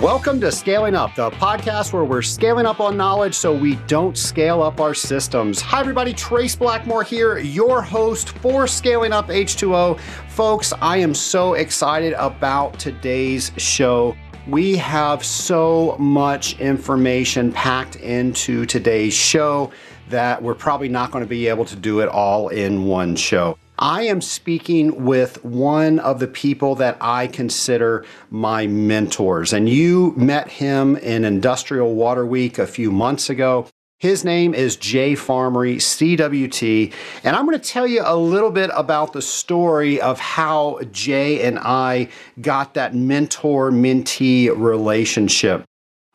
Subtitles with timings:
[0.00, 4.16] Welcome to Scaling Up, the podcast where we're scaling up on knowledge so we don't
[4.16, 5.60] scale up our systems.
[5.60, 6.12] Hi, everybody.
[6.12, 9.98] Trace Blackmore here, your host for Scaling Up H2O.
[10.28, 14.16] Folks, I am so excited about today's show.
[14.46, 19.72] We have so much information packed into today's show
[20.10, 23.58] that we're probably not going to be able to do it all in one show.
[23.80, 30.14] I am speaking with one of the people that I consider my mentors, and you
[30.16, 33.68] met him in Industrial Water Week a few months ago.
[34.00, 36.92] His name is Jay Farmerie, CWT,
[37.22, 41.44] and I'm going to tell you a little bit about the story of how Jay
[41.44, 42.08] and I
[42.40, 45.67] got that mentor mentee relationship.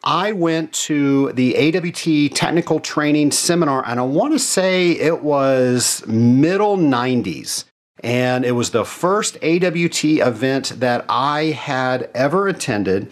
[0.03, 6.05] I went to the AWT technical training seminar, and I want to say it was
[6.05, 7.65] middle 90s.
[8.03, 13.11] And it was the first AWT event that I had ever attended.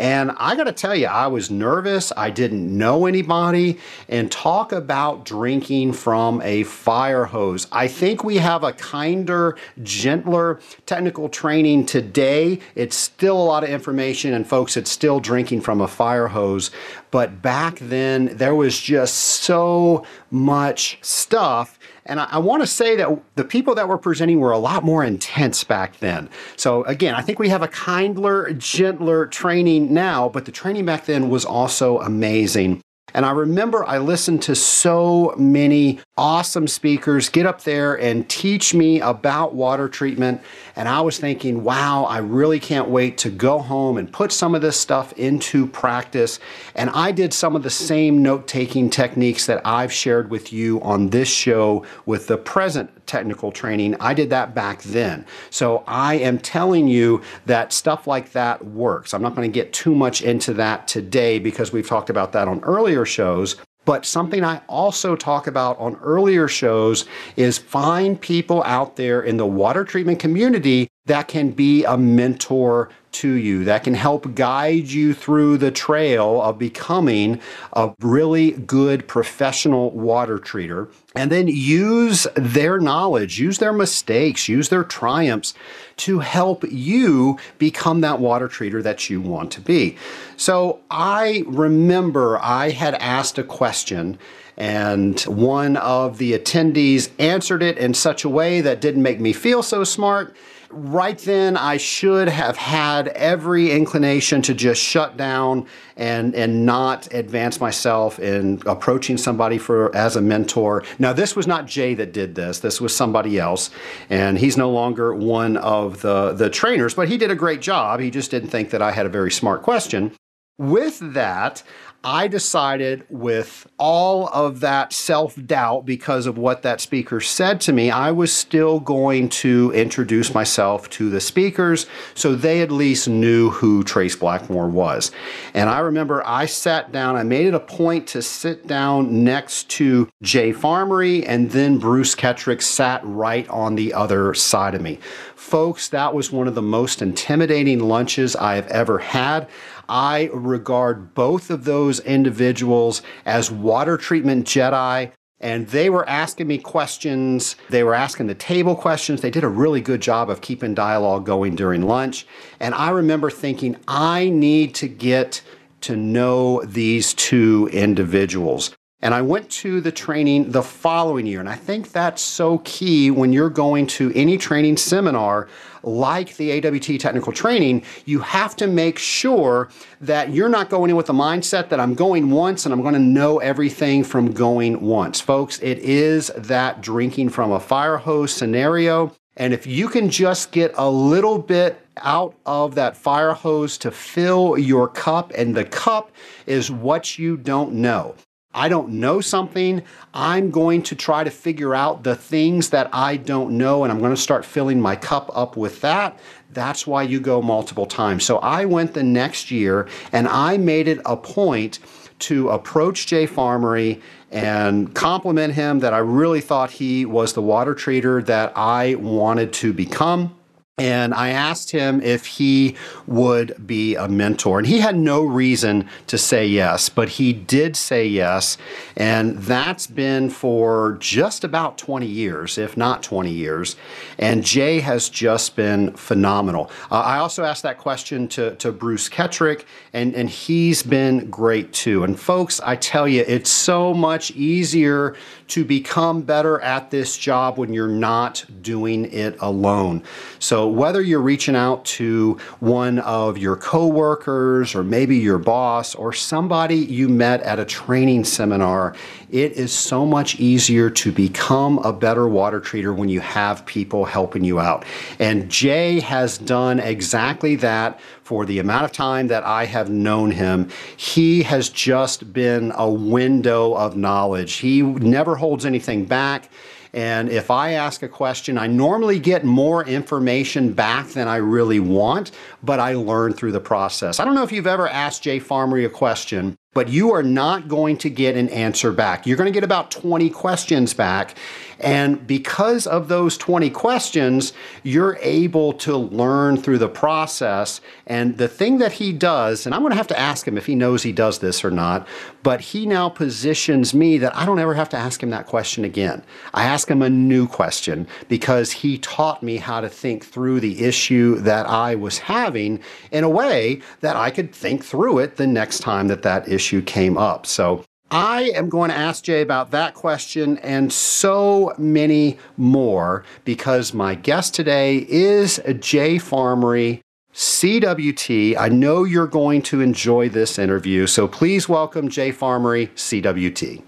[0.00, 2.10] And I got to tell you, I was nervous.
[2.16, 3.78] I didn't know anybody.
[4.08, 7.66] And talk about drinking from a fire hose.
[7.70, 12.60] I think we have a kinder, gentler technical training today.
[12.74, 16.70] It's still a lot of information, and folks, it's still drinking from a fire hose.
[17.10, 21.78] But back then, there was just so much stuff
[22.10, 24.84] and I, I want to say that the people that were presenting were a lot
[24.84, 26.28] more intense back then.
[26.56, 31.06] So again, I think we have a kindler, gentler training now, but the training back
[31.06, 32.82] then was also amazing.
[33.14, 38.74] And I remember I listened to so many awesome speakers get up there and teach
[38.74, 40.40] me about water treatment.
[40.76, 44.54] And I was thinking, wow, I really can't wait to go home and put some
[44.54, 46.38] of this stuff into practice.
[46.74, 50.80] And I did some of the same note taking techniques that I've shared with you
[50.82, 53.96] on this show with the present technical training.
[53.98, 55.26] I did that back then.
[55.50, 59.12] So I am telling you that stuff like that works.
[59.12, 62.46] I'm not going to get too much into that today because we've talked about that
[62.46, 63.56] on earlier shows.
[63.84, 67.06] But something I also talk about on earlier shows
[67.36, 72.88] is find people out there in the water treatment community that can be a mentor
[73.10, 77.40] to you, that can help guide you through the trail of becoming
[77.72, 80.88] a really good professional water treater.
[81.16, 85.52] And then use their knowledge, use their mistakes, use their triumphs
[85.96, 89.96] to help you become that water treater that you want to be.
[90.36, 94.16] So I remember I had asked a question
[94.56, 99.32] and one of the attendees answered it in such a way that didn't make me
[99.32, 100.36] feel so smart
[100.70, 105.66] right then I should have had every inclination to just shut down
[105.96, 110.84] and and not advance myself in approaching somebody for as a mentor.
[110.98, 112.60] Now this was not Jay that did this.
[112.60, 113.70] This was somebody else
[114.08, 118.00] and he's no longer one of the the trainers, but he did a great job.
[118.00, 120.12] He just didn't think that I had a very smart question.
[120.58, 121.62] With that,
[122.02, 127.74] I decided with all of that self doubt because of what that speaker said to
[127.74, 133.06] me, I was still going to introduce myself to the speakers so they at least
[133.06, 135.10] knew who Trace Blackmore was.
[135.52, 139.68] And I remember I sat down, I made it a point to sit down next
[139.70, 145.00] to Jay Farmerie, and then Bruce Ketrick sat right on the other side of me.
[145.36, 149.48] Folks, that was one of the most intimidating lunches I have ever had.
[149.90, 155.10] I regard both of those individuals as water treatment Jedi.
[155.40, 157.56] And they were asking me questions.
[157.70, 159.20] They were asking the table questions.
[159.20, 162.26] They did a really good job of keeping dialogue going during lunch.
[162.60, 165.42] And I remember thinking, I need to get
[165.80, 168.76] to know these two individuals.
[169.02, 171.40] And I went to the training the following year.
[171.40, 175.48] And I think that's so key when you're going to any training seminar
[175.82, 177.82] like the AWT technical training.
[178.04, 179.70] You have to make sure
[180.02, 182.94] that you're not going in with the mindset that I'm going once and I'm going
[182.94, 185.20] to know everything from going once.
[185.20, 189.14] Folks, it is that drinking from a fire hose scenario.
[189.36, 193.90] And if you can just get a little bit out of that fire hose to
[193.90, 196.10] fill your cup, and the cup
[196.46, 198.14] is what you don't know.
[198.52, 199.82] I don't know something,
[200.12, 204.00] I'm going to try to figure out the things that I don't know, and I'm
[204.00, 206.18] going to start filling my cup up with that.
[206.52, 208.24] That's why you go multiple times.
[208.24, 211.78] So I went the next year and I made it a point
[212.20, 214.02] to approach Jay Farmerie
[214.32, 219.52] and compliment him that I really thought he was the water treater that I wanted
[219.54, 220.36] to become.
[220.80, 222.74] And I asked him if he
[223.06, 224.58] would be a mentor.
[224.58, 228.56] And he had no reason to say yes, but he did say yes.
[228.96, 233.76] And that's been for just about 20 years, if not 20 years.
[234.18, 236.70] And Jay has just been phenomenal.
[236.90, 241.74] Uh, I also asked that question to, to Bruce Ketrick, and, and he's been great
[241.74, 242.04] too.
[242.04, 245.14] And folks, I tell you, it's so much easier
[245.50, 250.02] to become better at this job when you're not doing it alone.
[250.38, 256.12] So whether you're reaching out to one of your coworkers or maybe your boss or
[256.12, 258.94] somebody you met at a training seminar,
[259.30, 264.04] it is so much easier to become a better water treater when you have people
[264.04, 264.84] helping you out.
[265.18, 268.00] And Jay has done exactly that
[268.30, 272.88] for the amount of time that I have known him, he has just been a
[272.88, 274.58] window of knowledge.
[274.58, 276.48] He never holds anything back.
[276.94, 281.80] And if I ask a question, I normally get more information back than I really
[281.80, 282.30] want,
[282.62, 284.20] but I learn through the process.
[284.20, 287.66] I don't know if you've ever asked Jay Farmerie a question but you are not
[287.66, 289.26] going to get an answer back.
[289.26, 291.34] You're going to get about 20 questions back.
[291.80, 297.80] And because of those 20 questions, you're able to learn through the process.
[298.06, 300.66] And the thing that he does, and I'm going to have to ask him if
[300.66, 302.06] he knows he does this or not,
[302.42, 305.84] but he now positions me that I don't ever have to ask him that question
[305.84, 306.22] again.
[306.54, 310.84] I ask him a new question because he taught me how to think through the
[310.84, 312.80] issue that I was having
[313.10, 316.82] in a way that I could think through it the next time that that issue
[316.82, 317.46] came up.
[317.46, 323.94] So I am going to ask Jay about that question and so many more because
[323.94, 327.02] my guest today is Jay Farmerie,
[327.32, 328.56] CWT.
[328.58, 333.84] I know you're going to enjoy this interview, so please welcome Jay Farmerie, CWT.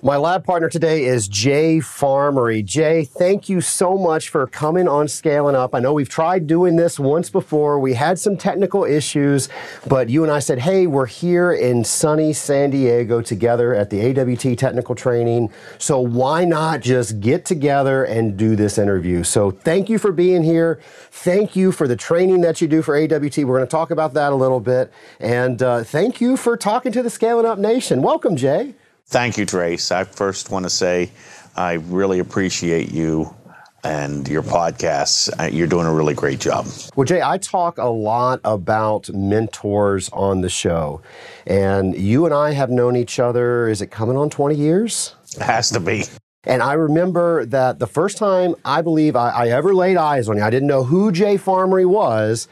[0.00, 2.64] My lab partner today is Jay Farmerie.
[2.64, 5.74] Jay, thank you so much for coming on Scaling Up.
[5.74, 7.80] I know we've tried doing this once before.
[7.80, 9.48] We had some technical issues,
[9.88, 14.16] but you and I said, hey, we're here in sunny San Diego together at the
[14.16, 15.50] AWT technical training.
[15.78, 19.24] So why not just get together and do this interview?
[19.24, 20.78] So thank you for being here.
[21.10, 23.38] Thank you for the training that you do for AWT.
[23.38, 24.92] We're going to talk about that a little bit.
[25.18, 28.00] And uh, thank you for talking to the Scaling Up Nation.
[28.00, 28.76] Welcome, Jay.
[29.10, 29.90] Thank you, Trace.
[29.90, 31.10] I first want to say
[31.56, 33.34] I really appreciate you
[33.82, 35.30] and your podcasts.
[35.40, 36.66] Uh, you're doing a really great job.
[36.94, 41.00] Well, Jay, I talk a lot about mentors on the show,
[41.46, 43.66] and you and I have known each other.
[43.66, 45.14] Is it coming on 20 years?
[45.36, 46.04] It has to be.
[46.44, 50.36] And I remember that the first time I believe I, I ever laid eyes on
[50.36, 52.46] you, I didn't know who Jay Farmerie was.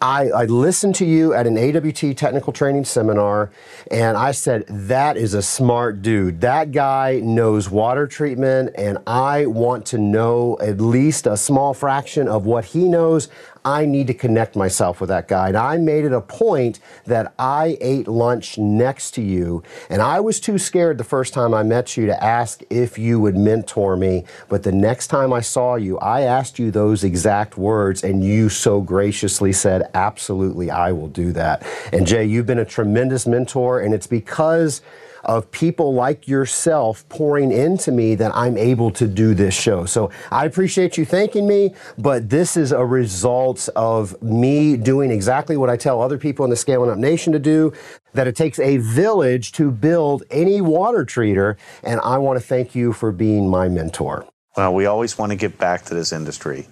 [0.00, 3.50] I, I, listened to you at an AWT technical training seminar,
[3.90, 6.40] and I said, That is a smart dude.
[6.40, 12.28] That guy knows water treatment, and I want to know at least a small fraction
[12.28, 13.28] of what he knows.
[13.68, 15.48] I need to connect myself with that guy.
[15.48, 19.62] And I made it a point that I ate lunch next to you.
[19.90, 23.20] And I was too scared the first time I met you to ask if you
[23.20, 24.24] would mentor me.
[24.48, 28.48] But the next time I saw you, I asked you those exact words, and you
[28.48, 31.66] so graciously said, Absolutely, I will do that.
[31.92, 34.80] And Jay, you've been a tremendous mentor, and it's because
[35.28, 39.84] of people like yourself pouring into me that I'm able to do this show.
[39.84, 45.58] So I appreciate you thanking me, but this is a result of me doing exactly
[45.58, 47.74] what I tell other people in the Scaling Up Nation to do
[48.14, 51.56] that it takes a village to build any water treater.
[51.82, 54.26] And I want to thank you for being my mentor.
[54.56, 56.66] Well, we always want to get back to this industry.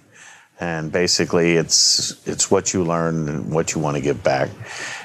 [0.59, 4.49] And basically, it's, it's what you learn and what you want to give back.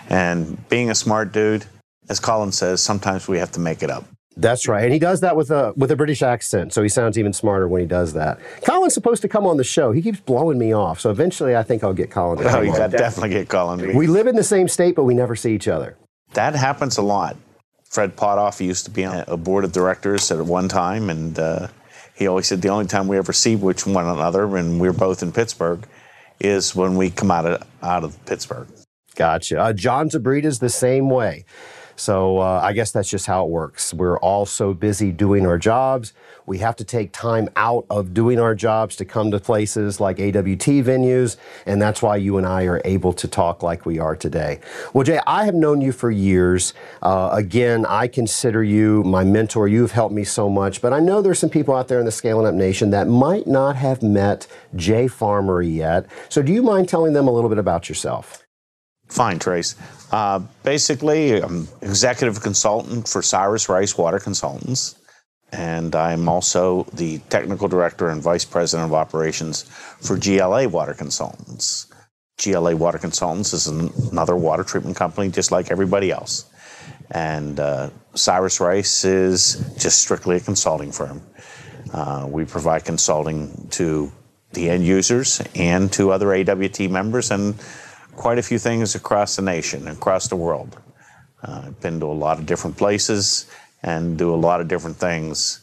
[0.08, 1.66] And being a smart dude,
[2.12, 4.04] as Colin says, sometimes we have to make it up.
[4.36, 7.18] That's right, and he does that with a with a British accent, so he sounds
[7.18, 8.38] even smarter when he does that.
[8.64, 9.92] Colin's supposed to come on the show.
[9.92, 12.38] He keeps blowing me off, so eventually I think I'll get Colin.
[12.38, 13.94] To oh, you got definitely get Colin.
[13.94, 15.96] We live in the same state, but we never see each other.
[16.34, 17.36] That happens a lot.
[17.90, 21.68] Fred Potoff used to be on a board of directors at one time, and uh,
[22.14, 25.22] he always said the only time we ever see which one another, and we're both
[25.22, 25.86] in Pittsburgh,
[26.40, 28.68] is when we come out of out of Pittsburgh.
[29.14, 29.60] Gotcha.
[29.60, 31.44] Uh, John is the same way.
[31.96, 33.92] So uh, I guess that's just how it works.
[33.94, 36.12] We're all so busy doing our jobs.
[36.46, 40.18] We have to take time out of doing our jobs to come to places like
[40.18, 44.16] AWT venues, and that's why you and I are able to talk like we are
[44.16, 44.60] today.
[44.92, 46.74] Well, Jay, I have known you for years.
[47.00, 49.68] Uh, again, I consider you my mentor.
[49.68, 52.12] You've helped me so much, but I know there's some people out there in the
[52.12, 56.06] Scaling Up Nation that might not have met Jay Farmerie yet.
[56.28, 58.44] So do you mind telling them a little bit about yourself?
[59.08, 59.74] Fine, Trace.
[60.12, 64.96] Uh, basically, I'm executive consultant for Cyrus Rice Water Consultants.
[65.54, 69.64] and I'm also the technical director and vice president of operations
[70.00, 71.92] for GLA Water Consultants.
[72.42, 76.46] GLA Water Consultants is another water treatment company just like everybody else.
[77.10, 81.22] And uh, Cyrus Rice is just strictly a consulting firm.
[81.92, 84.10] Uh, we provide consulting to
[84.54, 87.54] the end users and to other AWT members and
[88.16, 90.78] quite a few things across the nation, across the world.
[91.42, 93.46] Uh, I've been to a lot of different places
[93.82, 95.60] and do a lot of different things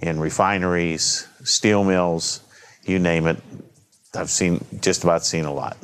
[0.00, 2.40] in refineries, steel mills,
[2.84, 3.38] you name it.
[4.14, 5.76] I've seen just about seen a lot.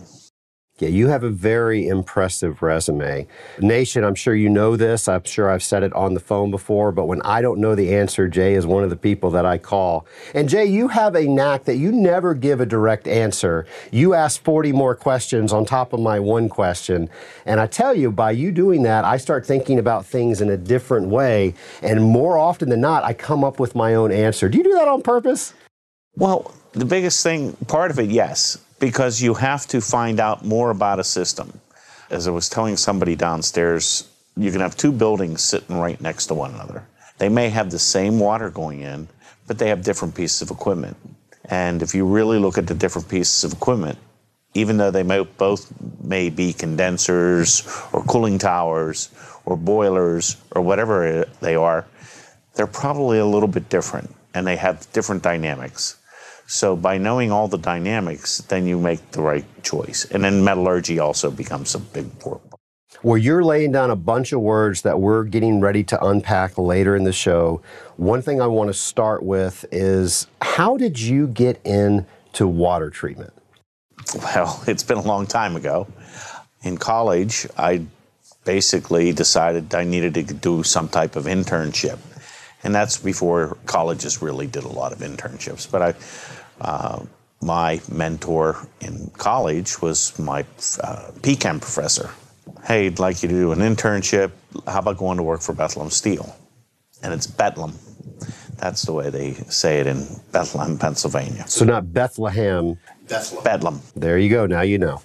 [0.82, 3.28] Yeah, you have a very impressive resume.
[3.60, 5.06] Nation, I'm sure you know this.
[5.06, 7.94] I'm sure I've said it on the phone before, but when I don't know the
[7.94, 10.06] answer, Jay is one of the people that I call.
[10.34, 13.64] And Jay, you have a knack that you never give a direct answer.
[13.92, 17.08] You ask 40 more questions on top of my one question.
[17.46, 20.56] And I tell you, by you doing that, I start thinking about things in a
[20.56, 21.54] different way.
[21.80, 24.48] And more often than not, I come up with my own answer.
[24.48, 25.54] Do you do that on purpose?
[26.16, 30.70] Well, the biggest thing, part of it, yes because you have to find out more
[30.70, 31.60] about a system.
[32.10, 36.34] As I was telling somebody downstairs, you can have two buildings sitting right next to
[36.34, 36.84] one another.
[37.18, 39.06] They may have the same water going in,
[39.46, 40.96] but they have different pieces of equipment.
[41.44, 43.98] And if you really look at the different pieces of equipment,
[44.54, 45.72] even though they may both
[46.02, 47.62] may be condensers
[47.92, 49.10] or cooling towers
[49.44, 51.86] or boilers or whatever they are,
[52.56, 56.01] they're probably a little bit different and they have different dynamics.
[56.46, 60.04] So by knowing all the dynamics, then you make the right choice.
[60.04, 62.40] And then metallurgy also becomes a big part.
[63.00, 66.94] Where you're laying down a bunch of words that we're getting ready to unpack later
[66.94, 67.62] in the show.
[67.96, 73.32] One thing I want to start with is how did you get into water treatment?
[74.14, 75.88] Well, it's been a long time ago.
[76.62, 77.87] In college, I
[78.44, 81.99] basically decided I needed to do some type of internship.
[82.64, 85.71] And that's before colleges really did a lot of internships.
[85.71, 85.95] But I,
[86.61, 87.04] uh,
[87.40, 90.40] my mentor in college was my
[90.81, 92.11] uh, PChem professor.
[92.64, 94.31] Hey, I'd like you to do an internship.
[94.66, 96.37] How about going to work for Bethlehem Steel?
[97.02, 97.76] And it's Bethlehem.
[98.59, 101.49] That's the way they say it in Bethlehem, Pennsylvania.
[101.49, 102.78] So not Bethlehem.
[103.09, 103.45] Bethlehem.
[103.45, 103.81] Bedlam.
[103.97, 104.47] There you go.
[104.47, 105.02] Now you know.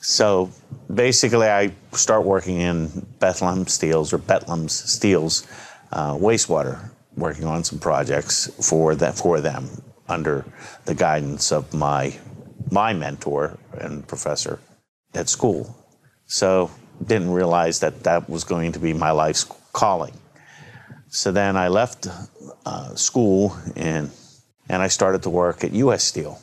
[0.00, 0.50] So
[0.94, 5.44] basically, I start working in Bethlehem Steels or Bethlehem's Steels
[5.92, 9.68] uh, wastewater, working on some projects for that for them
[10.08, 10.44] under
[10.84, 12.18] the guidance of my
[12.70, 14.58] my mentor and professor
[15.14, 15.74] at school.
[16.26, 16.70] So
[17.06, 20.12] didn't realize that that was going to be my life's calling.
[21.08, 22.08] So then I left
[22.66, 24.10] uh, school and
[24.68, 26.04] and I started to work at U.S.
[26.04, 26.38] Steel,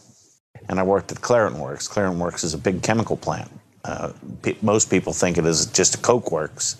[0.68, 1.88] and I worked at Clairton Works.
[1.88, 3.52] Clairton Works is a big chemical plant.
[3.84, 4.14] Uh,
[4.64, 6.76] most people think it is just a coke works,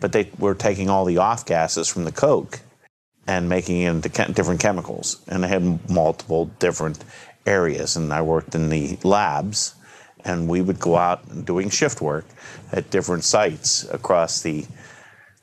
[0.00, 2.60] but they were taking all the off gases from the coke
[3.26, 5.20] and making it into different chemicals.
[5.28, 7.04] And they had multiple different
[7.46, 7.96] areas.
[7.96, 9.74] And I worked in the labs,
[10.24, 12.24] and we would go out doing shift work
[12.72, 14.66] at different sites across the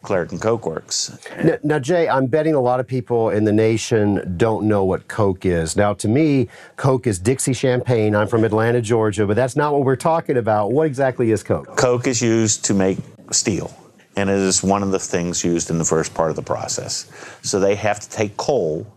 [0.01, 1.17] Clairton Coke Works.
[1.43, 5.09] Now, now, Jay, I'm betting a lot of people in the nation don't know what
[5.09, 5.75] Coke is.
[5.75, 8.15] Now, to me, Coke is Dixie Champagne.
[8.15, 10.71] I'm from Atlanta, Georgia, but that's not what we're talking about.
[10.71, 11.75] What exactly is Coke?
[11.75, 12.97] Coke is used to make
[13.31, 13.75] steel
[14.15, 17.09] and it is one of the things used in the first part of the process.
[17.41, 18.87] So they have to take coal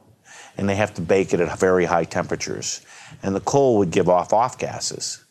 [0.57, 2.81] and they have to bake it at very high temperatures.
[3.23, 5.25] And the coal would give off off gases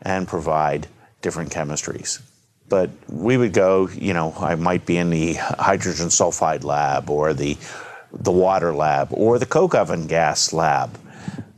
[0.00, 0.86] and provide
[1.20, 2.20] different chemistries.
[2.68, 7.34] But we would go, you know, I might be in the hydrogen sulfide lab or
[7.34, 7.56] the
[8.12, 10.98] the water lab or the coke oven gas lab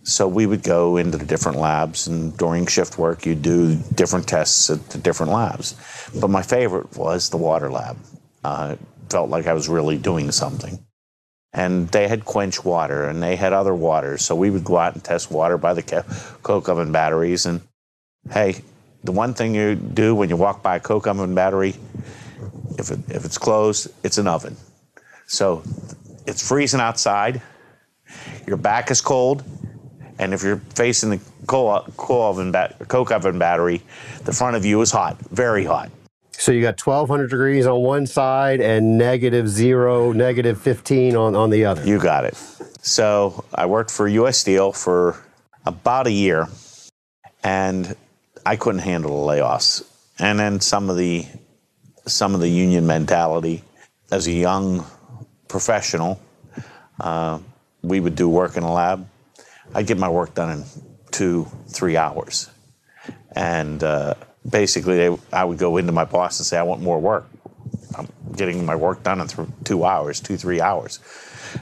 [0.05, 4.29] so we would go into the different labs, and during shift work, you'd do different
[4.29, 5.75] tests at the different labs.
[6.21, 7.97] But my favorite was the water lab.
[8.45, 8.77] Uh,
[9.09, 10.85] felt like I was really doing something.
[11.55, 14.23] And they had quench water, and they had other waters.
[14.23, 16.05] So we would go out and test water by the
[16.43, 17.47] coke oven batteries.
[17.47, 17.63] And
[18.31, 18.57] hey,
[19.05, 21.77] the one thing you do when you walk by a coke oven battery,
[22.79, 24.57] if, it, if it's closed, it's an oven.
[25.29, 25.63] So
[26.27, 27.41] it's freezing outside.
[28.47, 29.43] Your back is cold
[30.19, 33.83] and if you're facing the coal, coal oven bat, coke oven battery,
[34.25, 35.91] the front of you is hot, very hot.
[36.33, 41.51] So you got 1200 degrees on one side and negative zero, negative 15 on, on
[41.51, 41.87] the other.
[41.87, 42.35] You got it.
[42.83, 45.17] So I worked for US Steel for
[45.65, 46.49] about a year
[47.43, 47.97] and
[48.45, 49.85] I couldn't handle the layoffs.
[50.19, 51.27] And then some of the
[52.07, 53.65] some of the union mentality
[54.11, 54.85] as a young
[55.49, 56.21] professional,
[57.01, 57.39] uh,
[57.83, 59.09] we would do work in a lab
[59.75, 60.65] I get my work done in
[61.11, 62.51] two, three hours.
[63.33, 64.15] And uh,
[64.49, 67.29] basically, they, I would go into my boss and say, I want more work.
[67.97, 71.01] I'm getting my work done in th- two hours, two, three hours.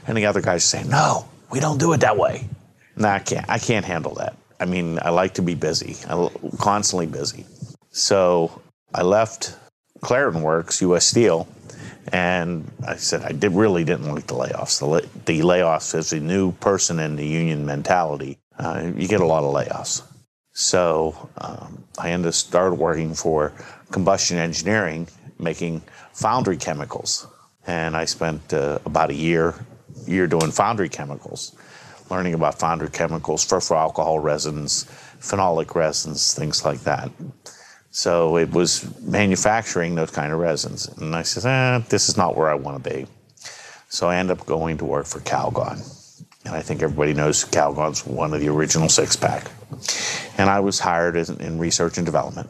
[0.07, 2.47] And the other guy's saying, no, we don't do it that way.
[2.95, 3.49] No, I can't.
[3.49, 4.35] I can't handle that.
[4.59, 5.97] I mean, I like to be busy.
[6.07, 7.45] I'm constantly busy.
[7.89, 8.61] So
[8.93, 9.55] I left
[10.01, 11.05] Clairton Works, U.S.
[11.05, 11.47] Steel,
[12.11, 14.79] and I said I did really didn't like the layoffs.
[14.79, 19.25] The, the layoffs, as a new person in the union mentality, uh, you get a
[19.25, 20.03] lot of layoffs.
[20.51, 23.53] So um, I ended up started working for
[23.91, 25.07] Combustion Engineering,
[25.39, 25.81] making
[26.13, 27.25] foundry chemicals,
[27.65, 29.55] and I spent uh, about a year
[30.07, 31.55] year doing foundry chemicals,
[32.09, 34.85] learning about foundry chemicals, for alcohol resins,
[35.19, 37.09] phenolic resins, things like that.
[37.93, 40.87] So it was manufacturing those kind of resins.
[40.97, 43.05] And I said, eh, this is not where I want to be.
[43.87, 45.77] So I ended up going to work for Calgon.
[46.43, 49.51] And I think everybody knows Calgon's one of the original six pack.
[50.39, 52.49] And I was hired in, in research and development.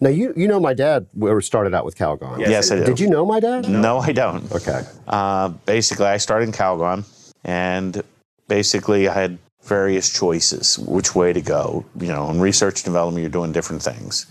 [0.00, 1.06] Now you you know my dad
[1.40, 2.40] started out with Calgon.
[2.40, 2.84] Yes, yes I do.
[2.86, 3.68] Did you know my dad?
[3.68, 4.50] No, no I don't.
[4.50, 4.82] Okay.
[5.06, 7.04] Uh, basically, I started in Calgon,
[7.44, 8.02] and
[8.48, 11.84] basically I had various choices which way to go.
[11.98, 14.26] You know, in research and development, you're doing different things.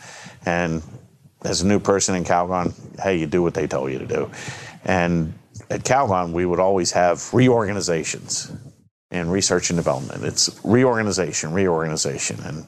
[0.46, 0.82] And
[1.44, 4.30] as a new person in Calgon, hey, you do what they tell you to do.
[4.84, 5.34] And
[5.70, 8.52] at Calgon, we would always have reorganizations
[9.12, 10.24] in research and development.
[10.24, 12.40] It's reorganization, reorganization.
[12.44, 12.68] And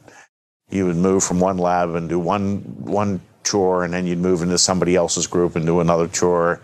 [0.70, 4.42] you would move from one lab and do one, one chore, and then you'd move
[4.42, 6.62] into somebody else's group and do another chore.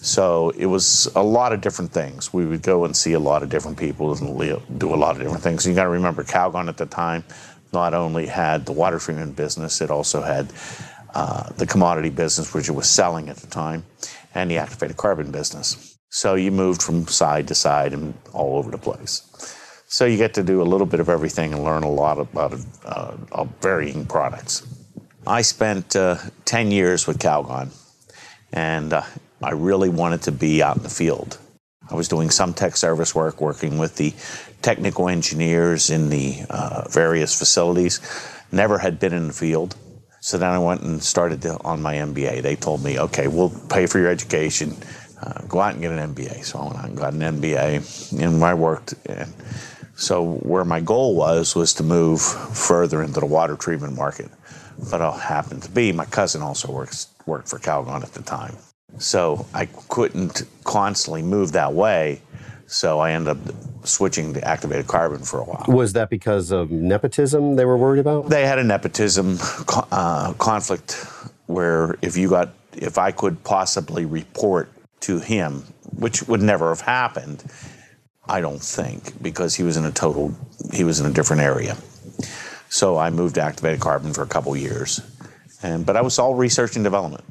[0.00, 2.32] So it was a lot of different things.
[2.32, 5.22] We would go and see a lot of different people and do a lot of
[5.22, 5.66] different things.
[5.66, 7.24] You got to remember, Calgon at the time
[7.72, 10.52] not only had the water treatment business, it also had
[11.14, 13.84] uh, the commodity business, which it was selling at the time,
[14.34, 15.98] and the activated carbon business.
[16.10, 19.22] So you moved from side to side and all over the place.
[19.88, 22.54] So you get to do a little bit of everything and learn a lot about
[22.84, 24.66] uh, varying products.
[25.26, 27.70] I spent uh, 10 years with Calgon,
[28.52, 29.02] and uh,
[29.42, 31.38] I really wanted to be out in the field.
[31.90, 34.12] I was doing some tech service work, working with the
[34.62, 38.00] technical engineers in the uh, various facilities.
[38.52, 39.76] Never had been in the field.
[40.20, 42.42] So then I went and started to, on my MBA.
[42.42, 44.76] They told me, okay, we'll pay for your education.
[45.22, 46.44] Uh, go out and get an MBA.
[46.44, 48.94] So I went out and got an MBA, and I worked.
[49.06, 49.32] And
[49.94, 54.30] so where my goal was was to move further into the water treatment market.
[54.90, 58.56] But it happened to be my cousin also works worked for Calgon at the time.
[58.96, 62.22] So I couldn't constantly move that way.
[62.66, 63.54] So I ended up
[63.86, 65.64] switching to activated carbon for a while.
[65.68, 68.28] Was that because of nepotism they were worried about?
[68.28, 69.38] They had a nepotism
[69.90, 71.06] uh, conflict
[71.46, 74.70] where if you got, if I could possibly report
[75.00, 75.64] to him,
[75.96, 77.42] which would never have happened,
[78.26, 80.34] I don't think, because he was in a total,
[80.74, 81.76] he was in a different area.
[82.68, 85.00] So I moved to activated carbon for a couple years,
[85.62, 87.24] and but I was all research and development.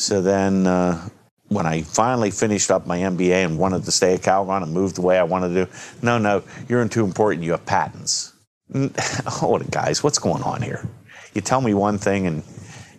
[0.00, 1.08] So then uh,
[1.48, 4.94] when I finally finished up my MBA and wanted to stay at Calgon and move
[4.94, 5.68] the way I wanted to
[6.02, 7.44] no, no, you're too important.
[7.44, 8.32] You have patents.
[9.42, 10.88] Oh, guys, what's going on here?
[11.34, 12.44] You tell me one thing and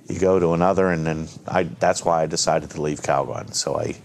[0.09, 3.53] you go to another, and then I, that's why I decided to leave Calgon.
[3.53, 3.95] So I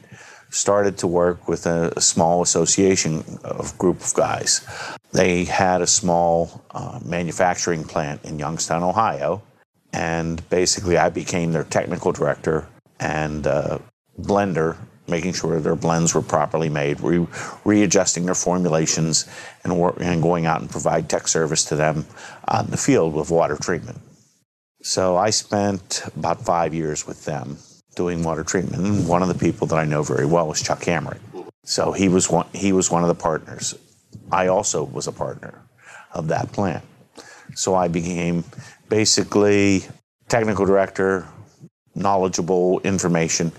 [0.50, 4.64] started to work with a, a small association of group of guys.
[5.10, 9.42] They had a small uh, manufacturing plant in Youngstown, Ohio,
[9.92, 12.68] and basically I became their technical director
[13.00, 13.78] and uh,
[14.18, 14.76] blender,
[15.06, 17.26] making sure their blends were properly made, re-
[17.64, 19.26] readjusting their formulations,
[19.62, 22.06] and, wor- and going out and provide tech service to them
[22.48, 23.98] on the field with water treatment.
[24.82, 27.58] So I spent about five years with them
[27.96, 28.82] doing water treatment.
[28.82, 31.20] And one of the people that I know very well was Chuck Hamrick.
[31.64, 33.74] So he was one, he was one of the partners.
[34.30, 35.62] I also was a partner
[36.12, 36.84] of that plant.
[37.54, 38.44] So I became
[38.88, 39.84] basically
[40.28, 41.28] technical director,
[41.94, 43.52] knowledgeable information.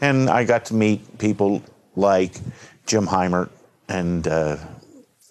[0.00, 1.62] And I got to meet people
[1.96, 2.34] like
[2.86, 3.50] Jim Heimert
[3.88, 4.56] and uh,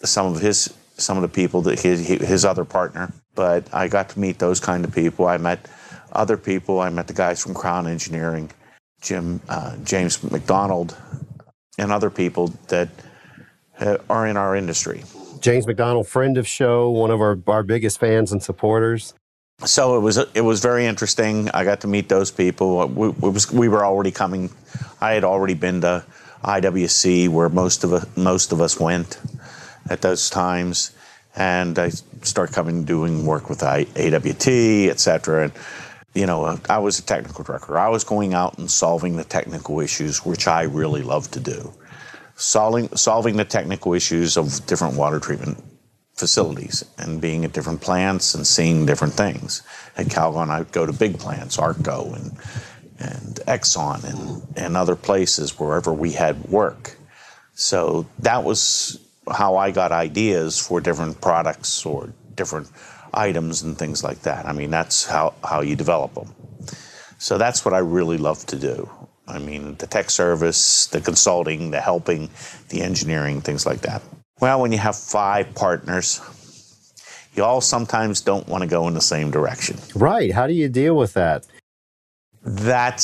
[0.04, 3.12] some of his some of the people that his, his other partner.
[3.34, 5.26] But I got to meet those kind of people.
[5.26, 5.68] I met
[6.12, 6.80] other people.
[6.80, 8.52] I met the guys from Crown Engineering,
[9.02, 10.96] Jim uh, James McDonald,
[11.78, 12.90] and other people that
[13.80, 15.04] uh, are in our industry.
[15.40, 19.16] James McDonald, friend of show, one of our, our biggest fans and supporters
[19.66, 21.50] so it was it was very interesting.
[21.50, 22.88] I got to meet those people.
[22.88, 24.50] We, was, we were already coming.
[25.00, 26.06] I had already been to
[26.44, 29.20] IWC, where most of us, most of us went
[29.90, 30.92] at those times,
[31.36, 31.90] and I
[32.24, 35.46] started coming doing work with AWT, et cetera.
[35.46, 35.54] And
[36.14, 37.78] you know, I was a technical director.
[37.78, 41.74] I was going out and solving the technical issues, which I really love to do.
[42.36, 45.64] Solving solving the technical issues of different water treatment
[46.22, 49.62] facilities and being at different plants and seeing different things.
[49.98, 52.32] At Calgon, I'd go to big plants, Arco and
[53.02, 56.98] and Exxon and, and other places wherever we had work.
[57.56, 62.70] So that was how I got ideas for different products or different
[63.14, 64.46] items and things like that.
[64.46, 66.34] I mean, that's how, how you develop them.
[67.18, 68.90] So that's what I really love to do.
[69.28, 72.30] I mean, the tech service, the consulting, the helping,
[72.70, 74.02] the engineering, things like that.
[74.42, 76.20] Well, when you have five partners,
[77.36, 79.78] you all sometimes don't want to go in the same direction.
[79.96, 80.34] Right.
[80.34, 81.46] How do you deal with that?
[82.44, 82.96] That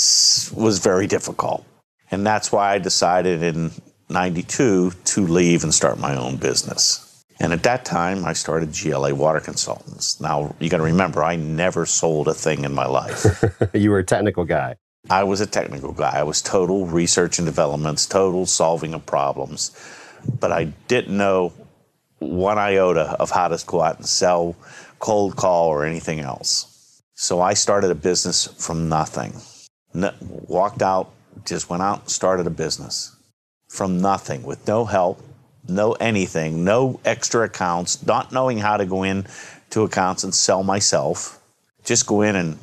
[0.56, 1.64] was very difficult.
[2.10, 3.72] And that's why I decided in
[4.10, 7.24] 92 to leave and start my own business.
[7.40, 10.20] And at that time, I started GLA Water Consultants.
[10.20, 13.44] Now, you got to remember, I never sold a thing in my life.
[13.76, 14.78] you were a technical guy.
[15.08, 16.18] I was a technical guy.
[16.18, 19.72] I was total research and developments, total solving of problems.
[20.40, 21.54] But I didn't know
[22.20, 24.56] one iota of how to go out and sell,
[25.00, 27.02] cold call, or anything else.
[27.14, 29.34] So I started a business from nothing.
[30.48, 31.12] walked out,
[31.46, 33.16] just went out and started a business
[33.68, 35.22] from nothing with no help,
[35.68, 39.26] no anything, no extra accounts, not knowing how to go in
[39.72, 41.42] to accounts and sell myself.
[41.84, 42.58] Just go in and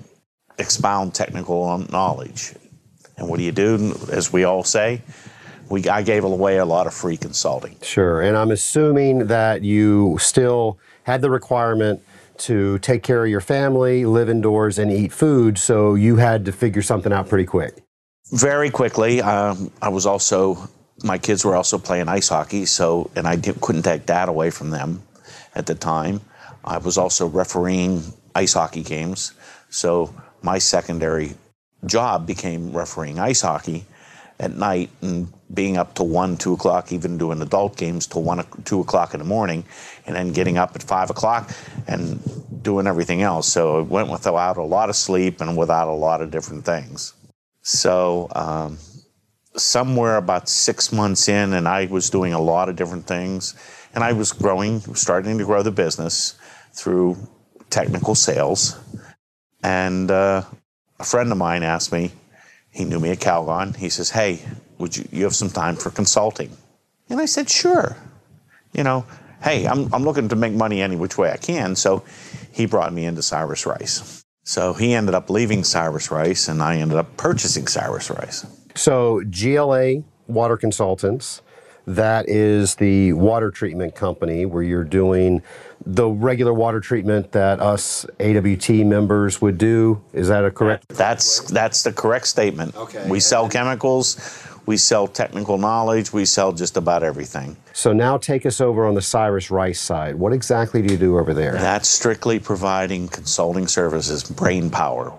[0.58, 2.54] expound technical knowledge.
[3.16, 3.94] And what do you do?
[4.10, 5.02] As we all say,
[5.68, 7.76] we, I gave away a lot of free consulting.
[7.82, 8.20] Sure.
[8.20, 12.02] And I'm assuming that you still had the requirement
[12.36, 15.58] to take care of your family, live indoors, and eat food.
[15.58, 17.82] So you had to figure something out pretty quick.
[18.32, 19.22] Very quickly.
[19.22, 20.68] Um, I was also,
[21.04, 22.66] my kids were also playing ice hockey.
[22.66, 25.02] So, and I couldn't take that away from them
[25.54, 26.20] at the time.
[26.64, 28.02] I was also refereeing
[28.34, 29.32] ice hockey games.
[29.70, 31.34] So my secondary
[31.84, 33.84] job became refereeing ice hockey
[34.40, 38.44] at night and being up to one, two o'clock, even doing adult games till one,
[38.64, 39.64] two o'clock in the morning,
[40.06, 41.50] and then getting up at five o'clock
[41.86, 42.20] and
[42.62, 43.46] doing everything else.
[43.46, 47.14] So it went without a lot of sleep and without a lot of different things.
[47.62, 48.78] So um,
[49.56, 53.54] somewhere about six months in, and I was doing a lot of different things,
[53.94, 56.34] and I was growing, starting to grow the business
[56.72, 57.16] through
[57.70, 58.78] technical sales.
[59.62, 60.42] And uh,
[60.98, 62.10] a friend of mine asked me,
[62.74, 63.76] he knew me at Calgon.
[63.76, 64.40] He says, "Hey,
[64.78, 66.50] would you you have some time for consulting?"
[67.08, 67.96] And I said, "Sure."
[68.72, 69.06] You know,
[69.42, 71.76] hey, I'm I'm looking to make money any which way I can.
[71.76, 72.02] So
[72.50, 74.24] he brought me into Cyrus Rice.
[74.42, 78.44] So he ended up leaving Cyrus Rice, and I ended up purchasing Cyrus Rice.
[78.74, 81.40] So GLA Water Consultants,
[81.86, 85.42] that is the water treatment company where you're doing
[85.86, 90.02] the regular water treatment that us AWT members would do.
[90.12, 90.88] Is that a correct?
[90.88, 92.74] That's that's the correct statement.
[92.76, 93.08] Okay.
[93.08, 97.56] We sell chemicals, we sell technical knowledge, we sell just about everything.
[97.72, 100.14] So now take us over on the Cyrus Rice side.
[100.14, 101.52] What exactly do you do over there?
[101.52, 105.12] That's strictly providing consulting services, brain power,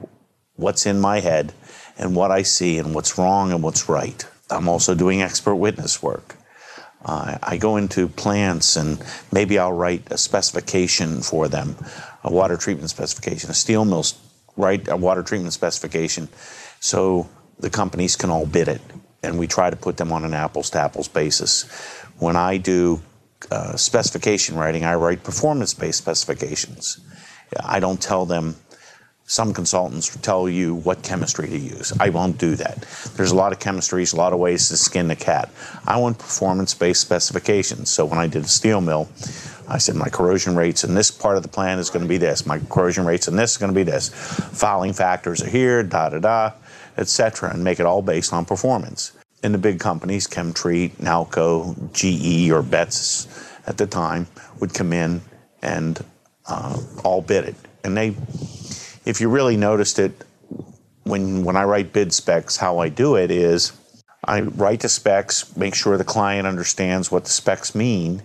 [0.56, 1.54] what's in my head
[1.97, 4.25] and what I see and what's wrong and what's right.
[4.49, 6.36] I'm also doing expert witness work.
[7.06, 11.76] Uh, I go into plants and maybe I'll write a specification for them,
[12.24, 13.50] a water treatment specification.
[13.52, 14.04] A steel mill
[14.58, 16.28] write a water treatment specification
[16.80, 18.82] so the companies can all bid it.
[19.22, 21.63] And we try to put them on an apples to apples basis.
[22.18, 23.02] When I do
[23.52, 27.00] uh, specification writing, I write performance based specifications.
[27.63, 28.56] I don't tell them
[29.28, 31.92] some consultants tell you what chemistry to use.
[32.00, 32.82] I won't do that.
[33.16, 35.50] There's a lot of chemistries, a lot of ways to skin the cat.
[35.86, 37.90] I want performance-based specifications.
[37.90, 39.10] So when I did a steel mill,
[39.68, 42.18] I said my corrosion rates in this part of the plant is going to be
[42.18, 42.46] this.
[42.46, 44.10] My corrosion rates in this is going to be this.
[44.10, 46.52] Fouling factors are here, da da da,
[46.98, 49.12] etc., and make it all based on performance.
[49.44, 53.28] In the big companies, ChemTreat, Nalco, GE, or Betz
[53.66, 54.28] at the time
[54.60, 55.22] would come in
[55.64, 56.04] and
[56.48, 58.16] uh, all bid it, and they
[59.06, 60.24] if you really noticed it,
[61.04, 63.72] when when I write bid specs, how I do it is
[64.26, 68.24] I write the specs, make sure the client understands what the specs mean,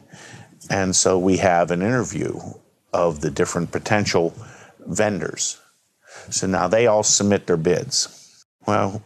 [0.70, 2.40] and so we have an interview
[2.92, 4.34] of the different potential
[4.86, 5.60] vendors.
[6.30, 8.44] So now they all submit their bids.
[8.66, 9.02] Well,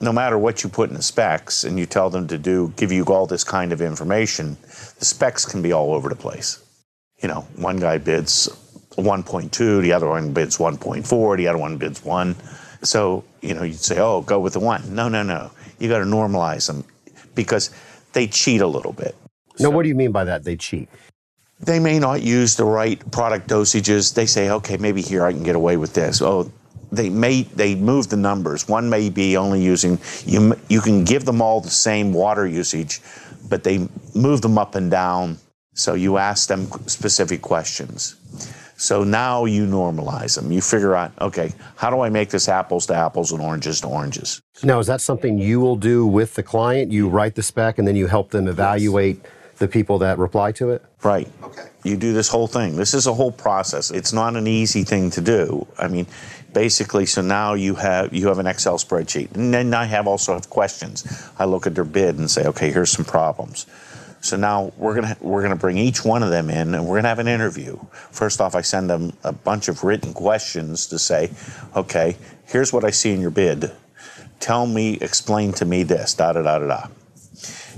[0.00, 2.92] no matter what you put in the specs and you tell them to do, give
[2.92, 4.56] you all this kind of information,
[4.98, 6.62] the specs can be all over the place.
[7.22, 8.48] You know, one guy bids
[9.02, 12.36] 1.2, the other one bids 1.4, the other one bids 1.
[12.82, 14.94] So, you know, you'd say, oh, go with the 1.
[14.94, 15.50] No, no, no.
[15.78, 16.84] You got to normalize them
[17.34, 17.70] because
[18.12, 19.14] they cheat a little bit.
[19.58, 20.44] No, so, what do you mean by that?
[20.44, 20.88] They cheat?
[21.60, 24.14] They may not use the right product dosages.
[24.14, 26.22] They say, okay, maybe here I can get away with this.
[26.22, 26.50] Oh,
[26.92, 28.68] they may they move the numbers.
[28.68, 30.54] One may be only using you.
[30.68, 33.00] You can give them all the same water usage,
[33.48, 35.38] but they move them up and down.
[35.74, 38.16] So you ask them specific questions.
[38.78, 40.52] So now you normalize them.
[40.52, 43.88] You figure out, okay, how do I make this apples to apples and oranges to
[43.88, 44.40] oranges?
[44.62, 46.92] Now, is that something you will do with the client?
[46.92, 49.32] You write the spec and then you help them evaluate yes.
[49.58, 50.84] the people that reply to it?
[51.02, 51.28] Right.
[51.42, 51.68] Okay.
[51.82, 52.76] You do this whole thing.
[52.76, 53.90] This is a whole process.
[53.90, 55.66] It's not an easy thing to do.
[55.76, 56.06] I mean,
[56.52, 60.34] basically, so now you have you have an Excel spreadsheet, and then I have also
[60.34, 61.04] have questions.
[61.38, 63.66] I look at their bid and say, okay, here's some problems.
[64.20, 67.08] So now we're gonna we're gonna bring each one of them in, and we're gonna
[67.08, 67.78] have an interview.
[68.10, 71.30] First off, I send them a bunch of written questions to say,
[71.76, 73.70] okay, here's what I see in your bid.
[74.40, 76.86] Tell me, explain to me this, da da da da da.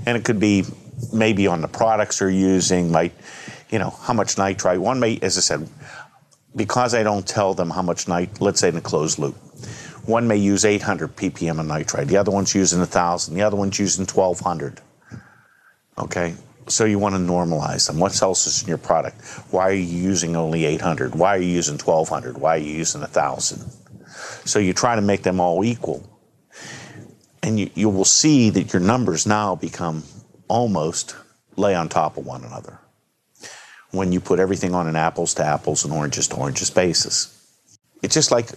[0.05, 0.65] And it could be
[1.13, 3.13] maybe on the products they're using, like,
[3.69, 4.79] you know, how much nitrite.
[4.79, 5.67] One may, as I said,
[6.55, 9.35] because I don't tell them how much nitrite, let's say in a closed loop.
[10.05, 12.07] One may use 800 ppm of nitrite.
[12.07, 13.35] The other one's using 1,000.
[13.35, 14.81] The other one's using 1,200.
[15.97, 16.35] Okay,
[16.67, 17.99] so you want to normalize them.
[17.99, 19.21] What else is in your product?
[19.51, 21.15] Why are you using only 800?
[21.15, 22.37] Why are you using 1200?
[22.37, 23.61] Why are you using 1000?
[24.45, 26.07] So you try to make them all equal.
[27.43, 30.03] And you, you will see that your numbers now become
[30.47, 31.15] almost
[31.55, 32.79] lay on top of one another
[33.91, 37.37] when you put everything on an apples to apples and oranges to oranges basis.
[38.01, 38.49] It's just like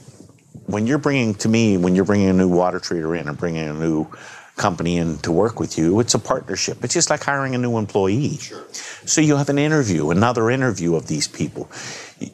[0.67, 3.69] when you're bringing to me, when you're bringing a new water treater in or bringing
[3.69, 4.07] a new
[4.57, 5.99] company in to work with you.
[6.01, 6.85] It's a partnership.
[6.85, 8.37] It's just like hiring a new employee.
[8.37, 8.65] Sure.
[9.05, 11.71] So you have an interview, another interview of these people.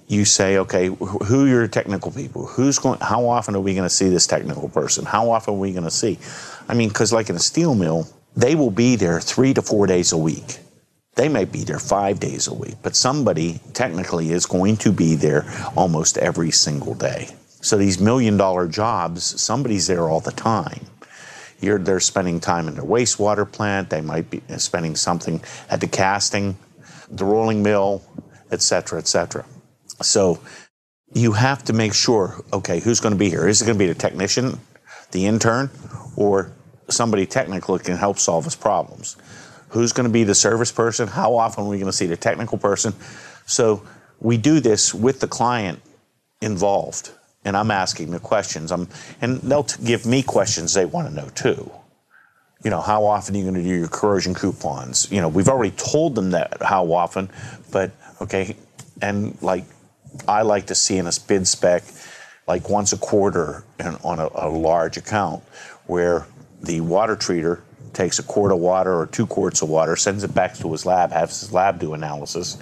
[0.06, 2.46] You say, okay, who are your technical people?
[2.46, 3.00] Who's going?
[3.00, 5.06] How often are we going to see this technical person?
[5.06, 6.18] How often are we going to see?
[6.68, 8.06] I mean, because like in a steel mill,
[8.36, 10.58] they will be there three to four days a week.
[11.16, 15.16] They may be there five days a week, but somebody technically is going to be
[15.16, 17.30] there almost every single day.
[17.62, 20.86] So these million dollar jobs, somebody's there all the time.
[21.60, 23.90] You're, they're spending time in the wastewater plant.
[23.90, 26.56] They might be spending something at the casting,
[27.10, 28.02] the rolling mill,
[28.50, 29.44] et cetera, et cetera.
[30.02, 30.40] So
[31.12, 33.46] you have to make sure, okay, who's going to be here?
[33.46, 34.58] Is it going to be the technician,
[35.10, 35.70] the intern,
[36.16, 36.52] or
[36.88, 39.16] somebody technical that can help solve his problems?
[39.68, 41.08] Who's going to be the service person?
[41.08, 42.94] How often are we going to see the technical person?
[43.46, 43.82] So
[44.18, 45.80] we do this with the client
[46.40, 47.10] involved
[47.44, 48.70] and I'm asking the questions.
[48.70, 48.88] I'm,
[49.20, 51.70] and they'll t- give me questions they want to know too.
[52.62, 55.10] You know, how often are you going to do your corrosion coupons?
[55.10, 57.30] You know, we've already told them that how often,
[57.72, 58.56] but okay,
[59.00, 59.64] and like
[60.28, 61.84] I like to see in a bid spec
[62.46, 65.42] like once a quarter and on a, a large account
[65.86, 66.26] where
[66.62, 67.60] the water treater
[68.00, 70.86] takes a quart of water or two quarts of water, sends it back to his
[70.86, 72.56] lab, has his lab do analysis,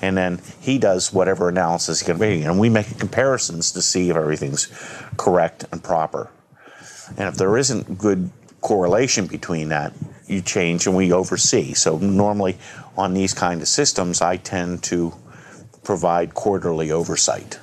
[0.00, 2.42] and then he does whatever analysis he can be.
[2.42, 4.68] And we make comparisons to see if everything's
[5.16, 6.30] correct and proper.
[7.16, 8.30] And if there isn't good
[8.60, 9.92] correlation between that,
[10.28, 11.74] you change and we oversee.
[11.74, 12.56] So normally
[12.96, 15.12] on these kind of systems, I tend to
[15.82, 17.58] provide quarterly oversight.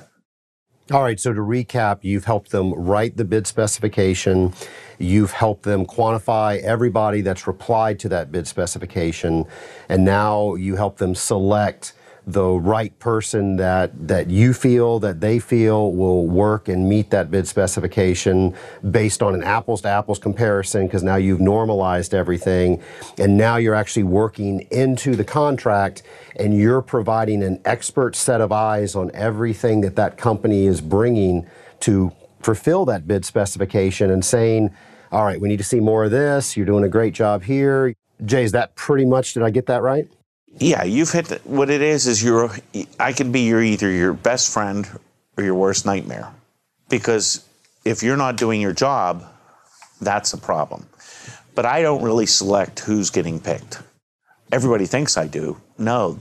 [0.90, 4.52] All right, so to recap, you've helped them write the bid specification.
[4.98, 9.46] You've helped them quantify everybody that's replied to that bid specification.
[9.88, 11.92] And now you help them select
[12.26, 17.32] the right person that that you feel that they feel will work and meet that
[17.32, 18.54] bid specification
[18.92, 22.80] based on an apples to apples comparison because now you've normalized everything
[23.18, 26.04] and now you're actually working into the contract
[26.36, 31.44] and you're providing an expert set of eyes on everything that that company is bringing
[31.80, 34.70] to fulfill that bid specification and saying
[35.10, 36.56] all right we need to see more of this.
[36.56, 37.96] You're doing a great job here.
[38.24, 40.06] Jay is that pretty much did i get that right
[40.58, 42.06] yeah, you've hit the, what it is.
[42.06, 42.50] Is you're
[42.98, 44.88] I can be your either your best friend
[45.36, 46.32] or your worst nightmare,
[46.88, 47.44] because
[47.84, 49.24] if you're not doing your job,
[50.00, 50.86] that's a problem.
[51.54, 53.80] But I don't really select who's getting picked.
[54.50, 55.60] Everybody thinks I do.
[55.78, 56.18] No,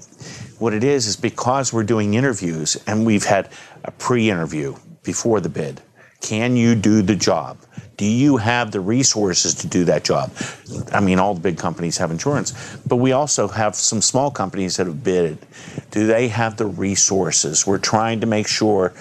[0.60, 3.50] what it is is because we're doing interviews and we've had
[3.84, 5.82] a pre-interview before the bid.
[6.22, 7.58] Can you do the job?
[8.02, 10.32] Do you have the resources to do that job?
[10.92, 12.52] I mean, all the big companies have insurance,
[12.88, 15.38] but we also have some small companies that have bid.
[15.92, 17.68] Do they have the resources?
[17.68, 18.92] We're trying to make sure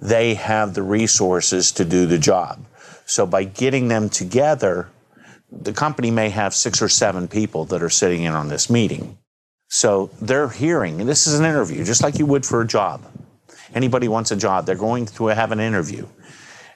[0.00, 2.64] they have the resources to do the job.
[3.06, 4.88] So by getting them together,
[5.50, 9.18] the company may have six or seven people that are sitting in on this meeting.
[9.66, 13.04] So they're hearing, and this is an interview, just like you would for a job.
[13.74, 16.06] Anybody wants a job, they're going to have an interview.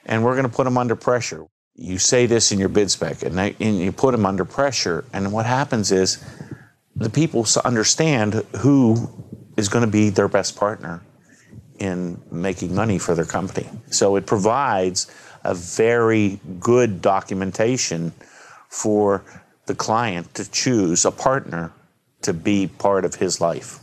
[0.05, 1.47] And we're going to put them under pressure
[1.79, 5.05] you say this in your bid spec and, they, and you put them under pressure.
[5.13, 6.23] And what happens is
[6.95, 9.09] the people understand who
[9.55, 11.01] is going to be their best partner
[11.79, 13.69] in making money for their company.
[13.89, 15.09] So it provides
[15.45, 18.11] a very good documentation
[18.67, 19.23] for
[19.65, 21.71] the client to choose a partner
[22.23, 23.79] to be part of his life.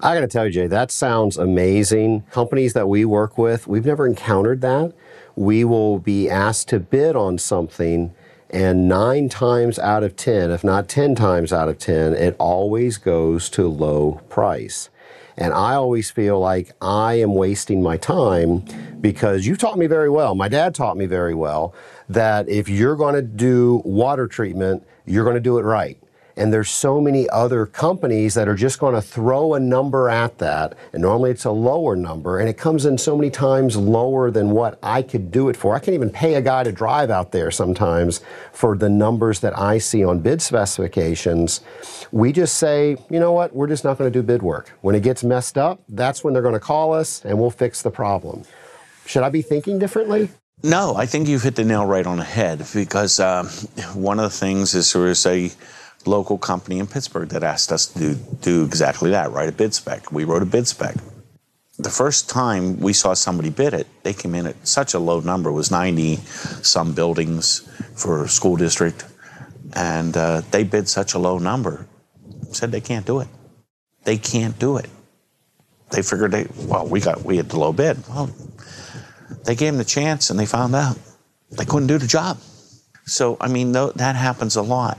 [0.00, 2.22] I got to tell you, Jay, that sounds amazing.
[2.32, 4.92] Companies that we work with, we've never encountered that.
[5.36, 8.14] We will be asked to bid on something,
[8.50, 12.98] and nine times out of 10, if not 10 times out of 10, it always
[12.98, 14.90] goes to low price.
[15.36, 18.64] And I always feel like I am wasting my time
[19.00, 20.34] because you taught me very well.
[20.34, 21.74] My dad taught me very well
[22.08, 26.01] that if you're going to do water treatment, you're going to do it right.
[26.36, 30.38] And there's so many other companies that are just going to throw a number at
[30.38, 30.76] that.
[30.92, 34.50] And normally it's a lower number, and it comes in so many times lower than
[34.50, 35.74] what I could do it for.
[35.74, 38.20] I can't even pay a guy to drive out there sometimes
[38.52, 41.60] for the numbers that I see on bid specifications.
[42.10, 44.72] We just say, you know what, we're just not going to do bid work.
[44.80, 47.82] When it gets messed up, that's when they're going to call us and we'll fix
[47.82, 48.44] the problem.
[49.06, 50.30] Should I be thinking differently?
[50.62, 53.48] No, I think you've hit the nail right on the head because um,
[53.94, 55.50] one of the things is there is a
[56.06, 59.74] local company in Pittsburgh that asked us to do, do exactly that, write a bid
[59.74, 60.12] spec.
[60.12, 60.96] We wrote a bid spec.
[61.78, 65.20] The first time we saw somebody bid it, they came in at such a low
[65.20, 66.16] number, it was 90
[66.62, 67.60] some buildings
[67.94, 69.04] for a school district,
[69.74, 71.86] and uh, they bid such a low number,
[72.50, 73.28] said they can't do it.
[74.04, 74.88] They can't do it.
[75.90, 78.06] They figured they, well, we got, we had the low bid.
[78.08, 78.30] Well,
[79.44, 80.98] they gave them the chance and they found out
[81.50, 82.38] they couldn't do the job.
[83.04, 84.98] So, I mean, that happens a lot.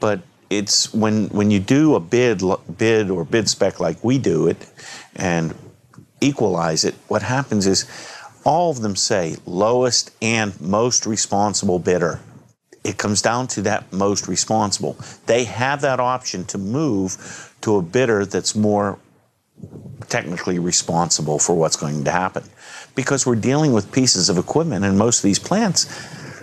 [0.00, 2.42] But it's when, when you do a bid,
[2.76, 4.68] bid or bid spec like we do it
[5.14, 5.54] and
[6.20, 7.88] equalize it, what happens is
[8.44, 12.20] all of them say lowest and most responsible bidder.
[12.82, 14.96] It comes down to that most responsible.
[15.26, 18.98] They have that option to move to a bidder that's more
[20.08, 22.42] technically responsible for what's going to happen
[22.94, 25.84] because we're dealing with pieces of equipment and most of these plants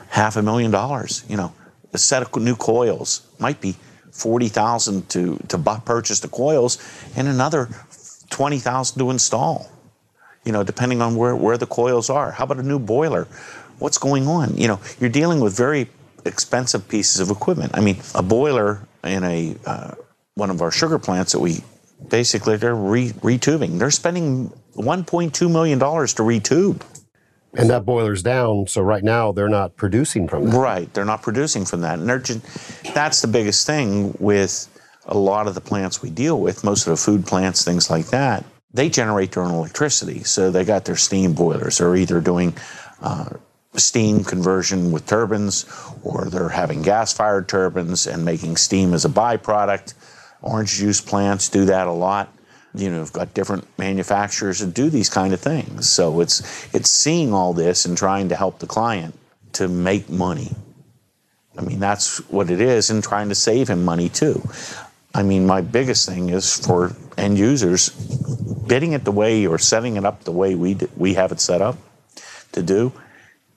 [0.10, 1.52] half a million dollars you know
[1.98, 3.22] a set of new coils.
[3.40, 3.76] Might be
[4.12, 6.78] 40,000 to to purchase the coils
[7.16, 7.70] and another
[8.30, 9.70] 20,000 to install
[10.46, 12.32] you know depending on where where the coils are.
[12.32, 13.28] How about a new boiler?
[13.80, 14.58] What's going on?
[14.58, 15.90] You know you're dealing with very
[16.26, 17.72] expensive pieces of equipment.
[17.74, 19.92] I mean a boiler in a uh,
[20.36, 21.64] one of our sugar plants that we
[22.10, 23.80] basically they're re- retubing.
[23.80, 26.82] They're spending 1.2 million dollars to retube.
[27.54, 30.58] And that boiler's down, so right now they're not producing from that.
[30.58, 34.68] Right, they're not producing from that, and just, that's the biggest thing with
[35.06, 36.64] a lot of the plants we deal with.
[36.64, 40.24] Most of the food plants, things like that, they generate their own electricity.
[40.24, 41.78] So they got their steam boilers.
[41.78, 42.54] They're either doing
[43.02, 43.30] uh,
[43.76, 45.66] steam conversion with turbines,
[46.04, 49.94] or they're having gas-fired turbines and making steam as a byproduct
[50.42, 52.32] Orange juice plants do that a lot.
[52.78, 55.90] You know, we've got different manufacturers that do these kind of things.
[55.90, 56.42] So it's
[56.74, 59.18] it's seeing all this and trying to help the client
[59.54, 60.52] to make money.
[61.58, 64.48] I mean, that's what it is, and trying to save him money too.
[65.16, 67.90] I mean, my biggest thing is for end users
[68.68, 71.62] bidding it the way or setting it up the way we we have it set
[71.62, 71.78] up
[72.52, 72.94] to do.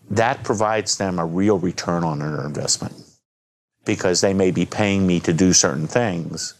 [0.08, 2.94] That provides them a real return on their investment
[3.84, 6.54] because they may be paying me to do certain things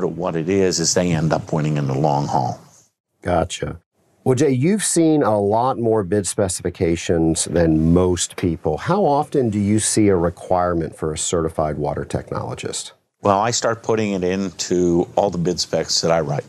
[0.00, 2.60] but what it is is they end up winning in the long haul.
[3.22, 3.78] Gotcha.
[4.24, 8.78] Well, Jay, you've seen a lot more bid specifications than most people.
[8.78, 12.90] How often do you see a requirement for a certified water technologist?
[13.20, 16.46] Well, I start putting it into all the bid specs that I write.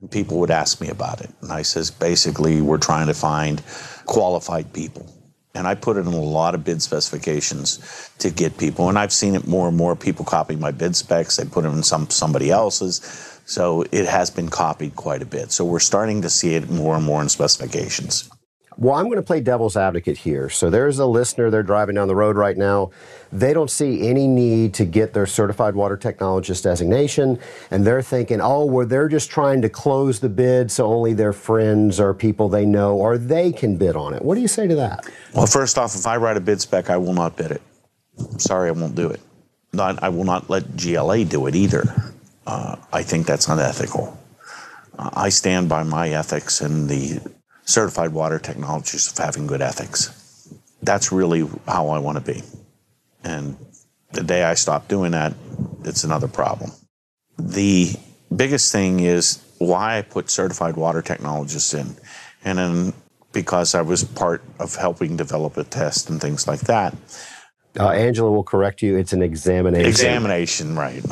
[0.00, 1.30] And People would ask me about it.
[1.40, 3.60] And I says, basically, we're trying to find
[4.06, 5.12] qualified people.
[5.54, 8.88] And I put it in a lot of bid specifications to get people.
[8.88, 9.94] And I've seen it more and more.
[9.94, 11.36] People copy my bid specs.
[11.36, 13.00] They put them in some somebody else's.
[13.44, 15.52] So it has been copied quite a bit.
[15.52, 18.30] So we're starting to see it more and more in specifications.
[18.76, 20.48] Well, I'm going to play devil's advocate here.
[20.48, 22.90] So there's a listener, they're driving down the road right now.
[23.32, 27.38] They don't see any need to get their certified water technologist designation,
[27.70, 31.32] and they're thinking, oh, well, they're just trying to close the bid so only their
[31.32, 34.22] friends or people they know or they can bid on it.
[34.22, 35.06] What do you say to that?
[35.34, 37.62] Well, first off, if I write a bid spec, I will not bid it.
[38.18, 39.20] I'm Sorry, I won't do it.
[39.72, 41.84] Not, I will not let GLA do it either.
[42.46, 44.18] Uh, I think that's unethical.
[44.98, 47.20] Uh, I stand by my ethics and the
[47.72, 50.10] certified water technologists of having good ethics.
[50.82, 52.42] That's really how I want to be.
[53.24, 53.56] And
[54.12, 55.34] the day I stop doing that,
[55.84, 56.72] it's another problem.
[57.38, 57.94] The
[58.34, 61.96] biggest thing is why I put certified water technologists in.
[62.44, 62.92] And then
[63.32, 66.94] because I was part of helping develop a test and things like that.
[67.78, 68.96] Uh, Angela will correct you.
[68.96, 69.88] It's an examination.
[69.88, 71.02] Examination, right.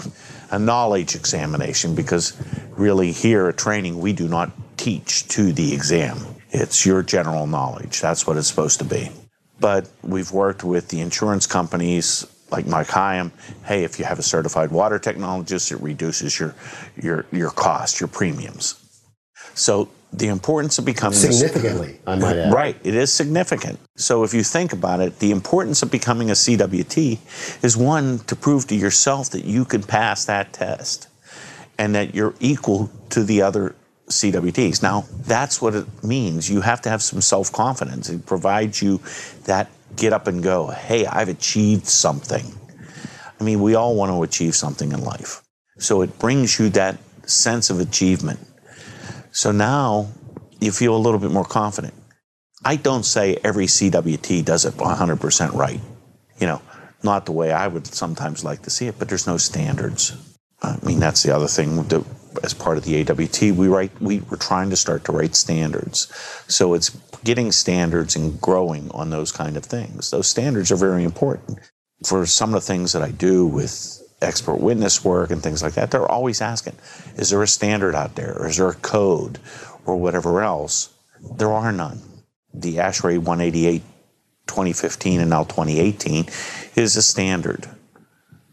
[0.50, 2.36] A knowledge examination, because
[2.70, 6.18] really here at training, we do not teach to the exam.
[6.50, 8.00] It's your general knowledge.
[8.00, 9.10] That's what it's supposed to be.
[9.58, 13.30] But we've worked with the insurance companies like Mike Hyam,
[13.64, 16.54] hey, if you have a certified water technologist, it reduces your
[16.96, 18.74] your your cost, your premiums.
[19.54, 22.52] So the importance of becoming significantly, a, I might add.
[22.52, 23.78] Right, it is significant.
[23.96, 28.34] So if you think about it, the importance of becoming a CWT is one to
[28.34, 31.08] prove to yourself that you can pass that test
[31.78, 33.76] and that you're equal to the other
[34.10, 34.82] CWTs.
[34.82, 36.50] Now, that's what it means.
[36.50, 38.08] You have to have some self confidence.
[38.08, 39.00] It provides you
[39.44, 40.68] that get up and go.
[40.68, 42.44] Hey, I've achieved something.
[43.40, 45.42] I mean, we all want to achieve something in life.
[45.78, 48.40] So it brings you that sense of achievement.
[49.32, 50.08] So now
[50.60, 51.94] you feel a little bit more confident.
[52.64, 55.80] I don't say every CWT does it 100% right.
[56.38, 56.62] You know,
[57.02, 60.12] not the way I would sometimes like to see it, but there's no standards.
[60.62, 61.82] I mean, that's the other thing.
[62.42, 63.92] As part of the AWT, we write.
[64.00, 66.10] We, we're trying to start to write standards.
[66.48, 66.90] So it's
[67.22, 70.10] getting standards and growing on those kind of things.
[70.10, 71.58] Those standards are very important.
[72.06, 75.74] For some of the things that I do with expert witness work and things like
[75.74, 76.76] that, they're always asking,
[77.16, 78.36] is there a standard out there?
[78.38, 79.38] Or is there a code
[79.84, 80.94] or whatever else?
[81.36, 82.00] There are none.
[82.54, 83.82] The ASHRAE 188
[84.46, 86.26] 2015 and now 2018
[86.74, 87.68] is a standard.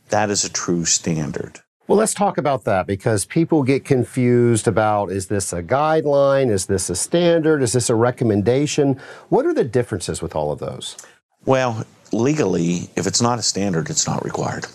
[0.09, 1.61] That is a true standard.
[1.87, 6.51] Well, let's talk about that because people get confused about is this a guideline?
[6.51, 7.61] Is this a standard?
[7.63, 8.99] Is this a recommendation?
[9.29, 10.97] What are the differences with all of those?
[11.45, 14.65] Well, legally, if it's not a standard, it's not required.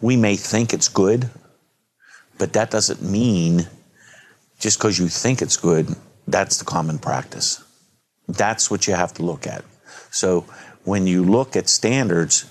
[0.00, 1.28] We may think it's good,
[2.38, 3.68] but that doesn't mean
[4.58, 5.94] just because you think it's good,
[6.26, 7.62] that's the common practice.
[8.28, 9.62] That's what you have to look at.
[10.10, 10.46] So
[10.84, 12.46] when you look at standards,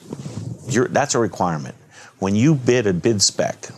[0.92, 1.76] that's a requirement
[2.22, 3.70] when you bid a bid spec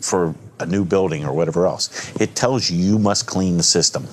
[0.00, 4.06] for a new building or whatever else, it tells you you must clean the system.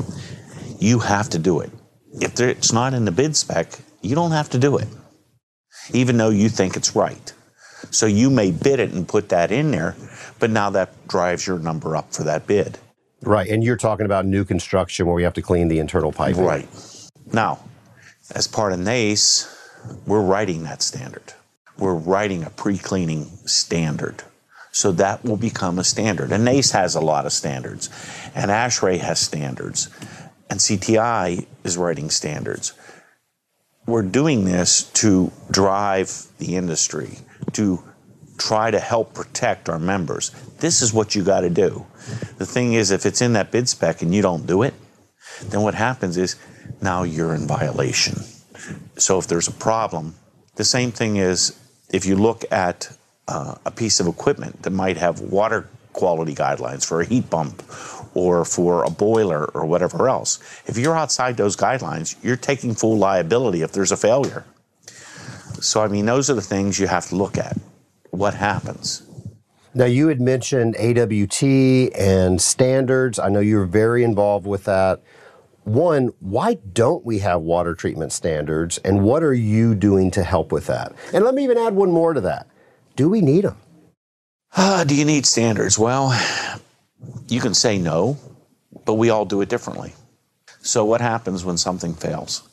[0.79, 1.69] You have to do it.
[2.21, 4.87] If it's not in the bid spec, you don't have to do it,
[5.91, 7.33] even though you think it's right.
[7.91, 9.95] So you may bid it and put that in there,
[10.39, 12.79] but now that drives your number up for that bid.
[13.21, 16.45] Right, and you're talking about new construction where we have to clean the internal piping.
[16.45, 16.69] Right.
[17.33, 17.59] Now,
[18.33, 19.53] as part of NACE,
[20.05, 21.33] we're writing that standard
[21.77, 24.23] we're writing a pre-cleaning standard.
[24.71, 26.31] So that will become a standard.
[26.31, 27.89] And NACE has a lot of standards,
[28.35, 29.89] and ASHRAE has standards,
[30.49, 32.73] and CTI is writing standards.
[33.85, 37.19] We're doing this to drive the industry,
[37.53, 37.81] to
[38.37, 40.29] try to help protect our members.
[40.59, 41.85] This is what you got to do.
[42.37, 44.73] The thing is, if it's in that bid spec and you don't do it,
[45.43, 46.35] then what happens is
[46.81, 48.21] now you're in violation.
[48.97, 50.15] So if there's a problem,
[50.55, 51.57] the same thing is
[51.89, 52.95] if you look at
[53.27, 57.63] uh, a piece of equipment that might have water quality guidelines for a heat pump
[58.13, 62.97] or for a boiler or whatever else, if you're outside those guidelines, you're taking full
[62.97, 64.45] liability if there's a failure.
[65.59, 67.57] So, I mean, those are the things you have to look at.
[68.11, 69.03] What happens?
[69.73, 73.19] Now, you had mentioned AWT and standards.
[73.19, 75.01] I know you're very involved with that
[75.67, 80.51] one, why don't we have water treatment standards, and what are you doing to help
[80.51, 80.93] with that?
[81.13, 82.47] And let me even add one more to that.
[82.95, 83.57] Do we need them?
[84.55, 85.77] Uh, do you need standards?
[85.77, 86.17] Well,
[87.27, 88.17] you can say no,
[88.85, 89.93] but we all do it differently.
[90.61, 92.47] So, what happens when something fails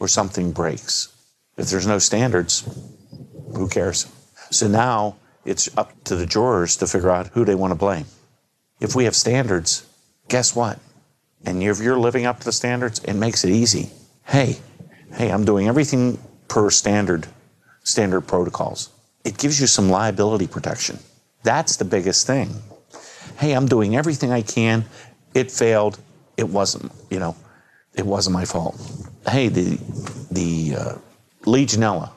[0.00, 1.08] or something breaks?
[1.56, 2.68] If there's no standards,
[3.54, 4.06] who cares?
[4.50, 8.06] So now it's up to the jurors to figure out who they want to blame.
[8.80, 9.86] If we have standards,
[10.28, 10.78] guess what?
[11.44, 13.90] And if you're living up to the standards, it makes it easy.
[14.24, 14.58] Hey,
[15.12, 16.18] hey, I'm doing everything
[16.48, 17.26] per standard
[17.84, 18.90] standard protocols.
[19.24, 20.98] It gives you some liability protection.
[21.44, 22.50] That's the biggest thing.
[23.38, 24.84] Hey, I'm doing everything I can.
[25.34, 26.00] It failed.
[26.36, 27.36] It wasn't, you know,
[27.94, 28.74] it wasn't my fault.
[29.28, 29.78] Hey, the
[30.30, 30.94] the uh,
[31.42, 32.10] Legionella.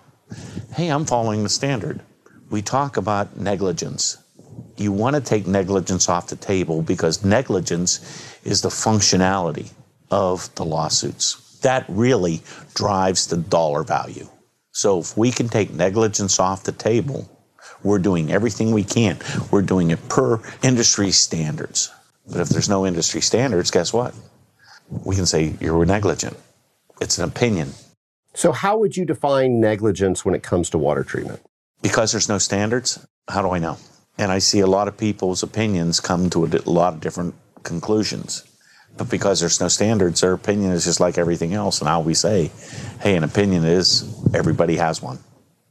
[0.73, 2.01] Hey, I'm following the standard.
[2.49, 4.17] We talk about negligence
[4.79, 9.71] you want to take negligence off the table because negligence is the functionality
[10.11, 11.59] of the lawsuits.
[11.61, 12.41] That really
[12.73, 14.27] drives the dollar value.
[14.71, 17.29] So if we can take negligence off the table,
[17.83, 19.17] we're doing everything we can.
[19.51, 21.91] We're doing it per industry standards.
[22.27, 24.13] But if there's no industry standards, guess what?
[24.89, 26.37] We can say you're negligent.
[27.01, 27.71] It's an opinion.
[28.33, 31.41] So, how would you define negligence when it comes to water treatment?
[31.81, 33.77] Because there's no standards, how do I know?
[34.17, 38.43] And I see a lot of people's opinions come to a lot of different conclusions.
[38.97, 41.79] But because there's no standards, their opinion is just like everything else.
[41.79, 42.51] And I always say,
[43.01, 44.03] hey, an opinion is
[44.33, 45.19] everybody has one.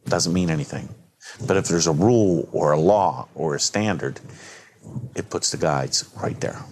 [0.06, 0.88] It Doesn't mean anything.
[1.46, 4.20] But if there's a rule or a law or a standard,
[5.14, 6.64] it puts the guides right there.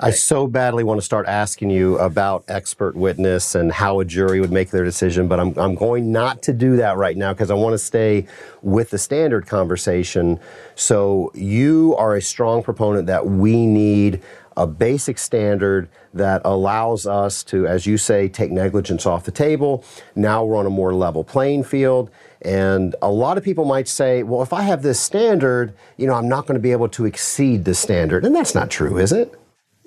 [0.00, 4.40] I so badly want to start asking you about expert witness and how a jury
[4.40, 7.48] would make their decision, but I'm, I'm going not to do that right now because
[7.48, 8.26] I want to stay
[8.60, 10.40] with the standard conversation.
[10.74, 14.20] So, you are a strong proponent that we need
[14.56, 19.84] a basic standard that allows us to, as you say, take negligence off the table.
[20.14, 22.10] Now we're on a more level playing field.
[22.42, 26.14] And a lot of people might say, well, if I have this standard, you know,
[26.14, 28.24] I'm not going to be able to exceed the standard.
[28.24, 29.34] And that's not true, is it?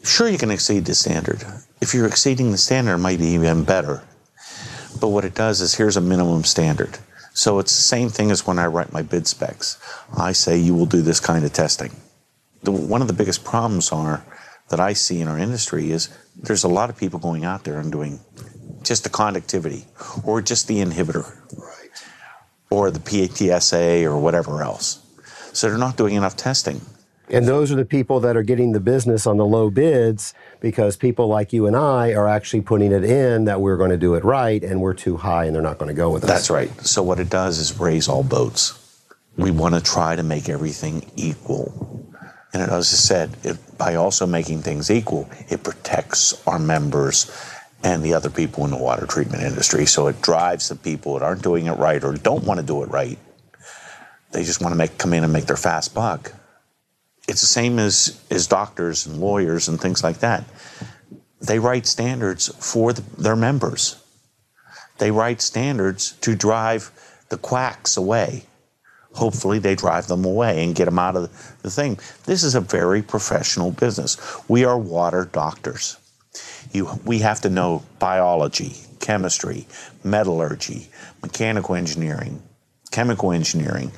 [0.04, 1.44] Sure, you can exceed the standard.
[1.82, 4.04] If you're exceeding the standard, it might be even better.
[5.00, 6.98] But what it does is here's a minimum standard.
[7.34, 9.78] So it's the same thing as when I write my bid specs.
[10.18, 11.92] I say you will do this kind of testing.
[12.64, 14.24] The, one of the biggest problems are
[14.70, 17.80] that I see in our industry is there's a lot of people going out there
[17.80, 18.20] and doing
[18.84, 19.86] just the conductivity
[20.24, 21.26] or just the inhibitor
[21.58, 21.90] right.
[22.70, 25.04] or the PTSA or whatever else.
[25.54, 26.82] So they're not doing enough testing.
[27.30, 30.96] And those are the people that are getting the business on the low bids because
[30.96, 34.16] people like you and I are actually putting it in that we're going to do
[34.16, 36.30] it right and we're too high and they're not going to go with us.
[36.30, 36.70] That's right.
[36.86, 38.82] So what it does is raise all boats.
[39.36, 42.07] We want to try to make everything equal.
[42.58, 47.32] And as I said, it, by also making things equal, it protects our members
[47.84, 49.86] and the other people in the water treatment industry.
[49.86, 52.84] So it drives the people that aren't doing it right or don't want to do
[52.84, 53.20] it right.
[54.32, 56.34] They just want to make come in and make their fast buck
[57.28, 60.46] it's the same as, as doctors and lawyers and things like that.
[61.42, 64.02] They write standards for the, their members.
[64.98, 66.92] They write standards to drive
[67.30, 68.46] the quacks away.
[69.18, 71.24] Hopefully, they drive them away and get them out of
[71.62, 72.00] the thing.
[72.26, 74.18] This is a very professional business.
[74.48, 75.98] We are water doctors.
[76.72, 79.68] You, we have to know biology, chemistry,
[80.04, 80.90] metallurgy,
[81.22, 82.42] mechanical engineering,
[82.92, 83.92] chemical engineering,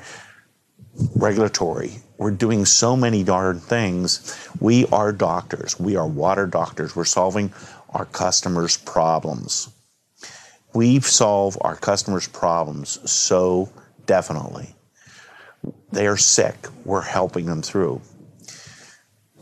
[1.14, 4.38] regulatory, we're doing so many darn things.
[4.60, 5.80] We are doctors.
[5.80, 6.94] We are water doctors.
[6.94, 7.50] We're solving
[7.88, 9.70] our customers' problems.
[10.74, 13.70] We solve our customers' problems so
[14.04, 14.74] definitely.
[15.92, 16.68] They are sick.
[16.84, 18.00] We're helping them through.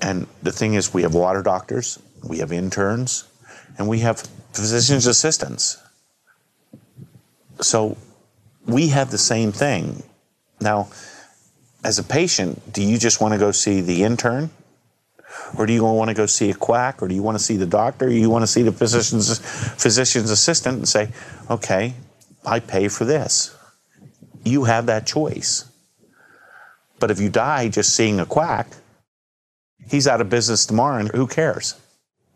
[0.00, 3.24] And the thing is, we have water doctors, we have interns,
[3.76, 4.20] and we have
[4.52, 5.78] physician's assistants.
[7.60, 7.96] So
[8.66, 10.02] we have the same thing.
[10.60, 10.88] Now,
[11.84, 14.50] as a patient, do you just want to go see the intern?
[15.56, 17.02] Or do you want to go see a quack?
[17.02, 18.06] Or do you want to see the doctor?
[18.06, 19.38] Or you want to see the physician's,
[19.80, 21.10] physician's assistant and say,
[21.50, 21.94] okay,
[22.44, 23.56] I pay for this?
[24.44, 25.67] You have that choice.
[26.98, 28.68] But if you die just seeing a quack,
[29.90, 31.74] he's out of business tomorrow and who cares?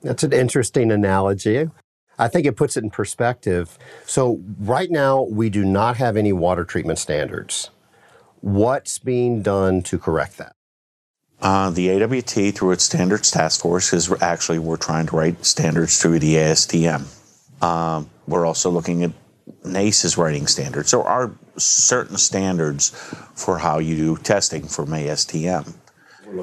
[0.02, 1.70] That's an interesting analogy.
[2.18, 3.78] I think it puts it in perspective.
[4.04, 7.70] So, right now, we do not have any water treatment standards.
[8.40, 10.54] What's being done to correct that?
[11.40, 16.00] Uh, the AWT, through its standards task force, is actually we're trying to write standards
[16.00, 17.06] through the ASTM.
[17.62, 19.12] Um, we're also looking at
[19.64, 20.90] NACE's writing standards.
[20.90, 22.90] So, are certain standards
[23.34, 25.74] for how you do testing from ASTM.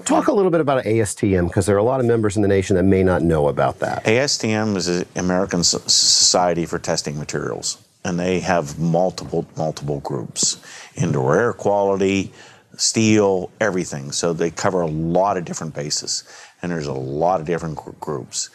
[0.05, 2.47] Talk a little bit about ASTM because there are a lot of members in the
[2.47, 4.03] nation that may not know about that.
[4.03, 10.61] ASTM is the American Society for Testing Materials and they have multiple multiple groups
[10.95, 12.31] indoor air quality
[12.77, 16.23] steel everything so they cover a lot of different bases
[16.61, 18.49] and there's a lot of different groups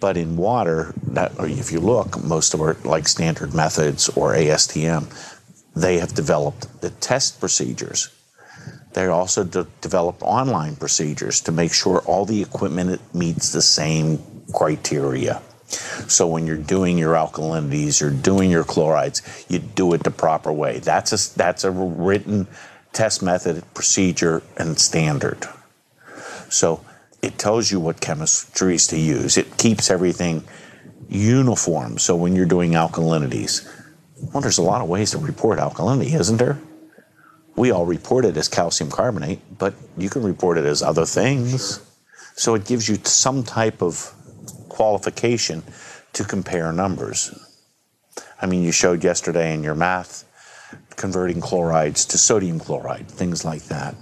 [0.00, 5.06] but in water that, if you look most of our like standard methods or astm
[5.74, 8.08] they have developed the test procedures
[8.92, 14.18] they also de- developed online procedures to make sure all the equipment meets the same
[14.52, 15.40] criteria
[16.08, 20.52] so when you're doing your alkalinities, you're doing your chlorides, you do it the proper
[20.52, 20.80] way.
[20.80, 22.46] That's a, that's a written
[22.92, 25.48] test method, procedure, and standard.
[26.50, 26.84] So
[27.22, 29.38] it tells you what chemistries to use.
[29.38, 30.44] It keeps everything
[31.08, 31.98] uniform.
[31.98, 33.66] So when you're doing alkalinities,
[34.30, 36.58] well, there's a lot of ways to report alkalinity, isn't there?
[37.56, 41.76] We all report it as calcium carbonate, but you can report it as other things.
[41.76, 41.86] Sure.
[42.34, 44.14] So it gives you some type of
[44.68, 45.62] qualification
[46.14, 47.34] to compare numbers.
[48.40, 50.24] I mean, you showed yesterday in your math
[50.96, 53.94] converting chlorides to sodium chloride, things like that.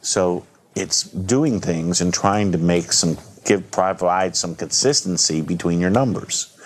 [0.00, 5.90] So it's doing things and trying to make some give provide some consistency between your
[5.90, 6.57] numbers.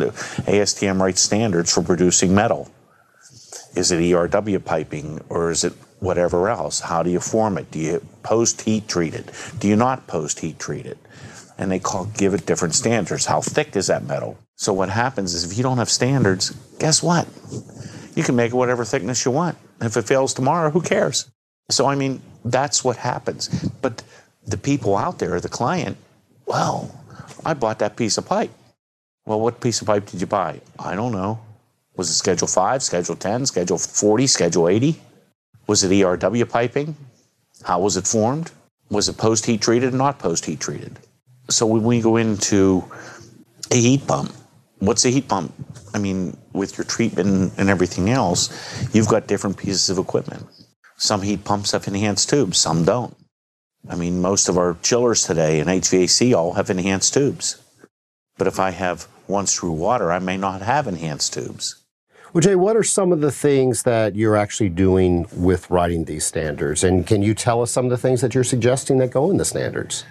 [0.00, 0.06] The
[0.50, 2.70] ASTM writes standards for producing metal.
[3.76, 6.80] Is it ERW piping or is it whatever else?
[6.80, 7.70] How do you form it?
[7.70, 9.30] Do you post heat treat it?
[9.58, 10.98] Do you not post heat treat it?
[11.60, 13.26] and they call give it different standards.
[13.26, 14.38] How thick is that metal?
[14.56, 17.28] So what happens is if you don't have standards, guess what?
[18.16, 19.58] You can make it whatever thickness you want.
[19.80, 21.30] If it fails tomorrow, who cares?
[21.70, 23.48] So I mean, that's what happens.
[23.82, 24.02] But
[24.46, 25.98] the people out there, the client,
[26.46, 26.90] Well,
[27.44, 28.50] I bought that piece of pipe.
[29.26, 30.60] Well, what piece of pipe did you buy?
[30.78, 31.40] I don't know.
[31.96, 35.00] Was it Schedule 5, Schedule 10, Schedule 40, Schedule 80?
[35.66, 36.96] Was it ERW piping?
[37.62, 38.50] How was it formed?
[38.90, 40.98] Was it post heat treated or not post heat treated?
[41.48, 42.84] So when we go into
[43.70, 44.32] a heat pump,
[44.78, 45.52] what's a heat pump?
[45.92, 48.48] I mean, with your treatment and everything else,
[48.94, 50.46] you've got different pieces of equipment.
[50.96, 53.16] Some heat pumps have enhanced tubes, some don't.
[53.88, 57.62] I mean, most of our chillers today and HVAC all have enhanced tubes.
[58.40, 61.76] But if I have once through water, I may not have enhanced tubes.
[62.32, 66.24] Well, Jay, what are some of the things that you're actually doing with writing these
[66.24, 66.82] standards?
[66.82, 69.36] And can you tell us some of the things that you're suggesting that go in
[69.36, 70.06] the standards?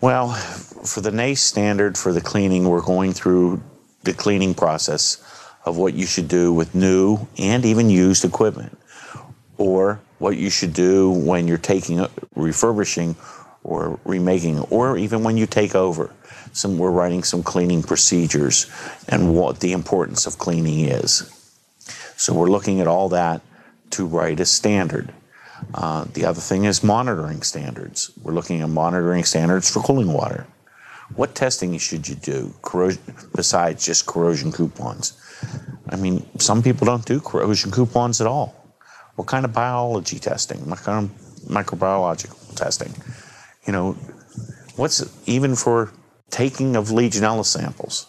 [0.00, 3.60] Well, for the NACE standard for the cleaning, we're going through
[4.04, 5.16] the cleaning process
[5.64, 8.78] of what you should do with new and even used equipment,
[9.58, 12.06] or what you should do when you're taking,
[12.36, 13.16] refurbishing,
[13.64, 16.12] or remaking, or even when you take over.
[16.56, 18.66] Some, we're writing some cleaning procedures
[19.08, 21.30] and what the importance of cleaning is.
[22.16, 23.42] So we're looking at all that
[23.90, 25.12] to write a standard.
[25.74, 28.10] Uh, the other thing is monitoring standards.
[28.22, 30.46] We're looking at monitoring standards for cooling water.
[31.14, 33.02] What testing should you do corrosion,
[33.34, 35.12] besides just corrosion coupons?
[35.90, 38.54] I mean, some people don't do corrosion coupons at all.
[39.16, 40.70] What kind of biology testing?
[40.70, 42.94] What kind of microbiological testing?
[43.66, 43.92] You know,
[44.76, 45.92] what's even for
[46.30, 48.06] taking of Legionella samples?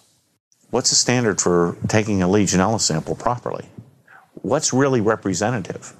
[0.69, 3.69] What's the standard for taking a Legionella sample properly?
[4.47, 5.93] what's really representative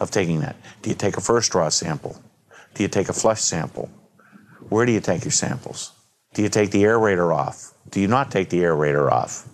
[0.00, 0.56] of taking that?
[0.80, 2.20] Do you take a first draw sample?
[2.74, 3.90] Do you take a flush sample?
[4.68, 5.92] Where do you take your samples?
[6.34, 7.74] Do you take the aerator off?
[7.90, 9.46] Do you not take the aerator off?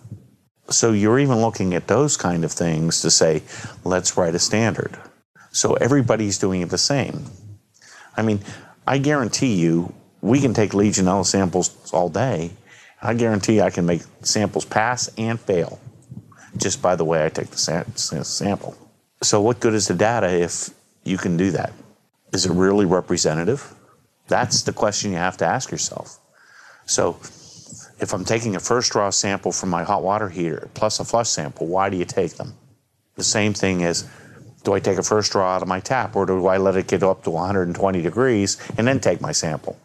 [0.69, 3.43] So you're even looking at those kind of things to say,
[3.83, 4.97] let's write a standard.
[5.51, 7.25] So everybody's doing it the same.
[8.15, 8.39] I mean,
[8.87, 12.51] I guarantee you, we can take Legionella samples all day.
[13.01, 15.79] I guarantee I can make samples pass and fail
[16.57, 17.57] just by the way I take the
[18.23, 18.75] sample.
[19.21, 20.69] So, what good is the data if
[21.03, 21.73] you can do that?
[22.33, 23.73] Is it really representative?
[24.27, 26.19] That's the question you have to ask yourself.
[26.85, 27.19] So,
[27.99, 31.29] if I'm taking a first draw sample from my hot water heater plus a flush
[31.29, 32.53] sample, why do you take them?
[33.15, 34.07] The same thing is
[34.63, 36.87] do I take a first draw out of my tap or do I let it
[36.87, 39.77] get up to 120 degrees and then take my sample?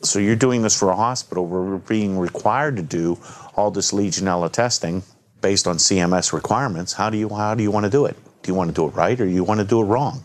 [0.00, 3.18] So you're doing this for a hospital where we're being required to do
[3.56, 5.02] all this Legionella testing
[5.40, 8.16] based on CMS requirements, how do you how do you want to do it?
[8.42, 10.22] Do you want to do it right or do you want to do it wrong?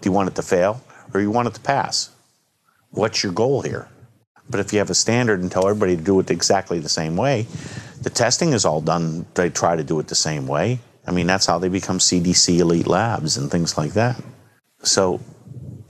[0.00, 0.82] Do you want it to fail
[1.12, 2.10] or you want it to pass?
[2.90, 3.88] What's your goal here?
[4.48, 7.16] But if you have a standard and tell everybody to do it exactly the same
[7.16, 7.46] way,
[8.02, 9.26] the testing is all done.
[9.34, 10.80] They try to do it the same way.
[11.06, 14.20] I mean, that's how they become CDC elite labs and things like that.
[14.82, 15.20] So,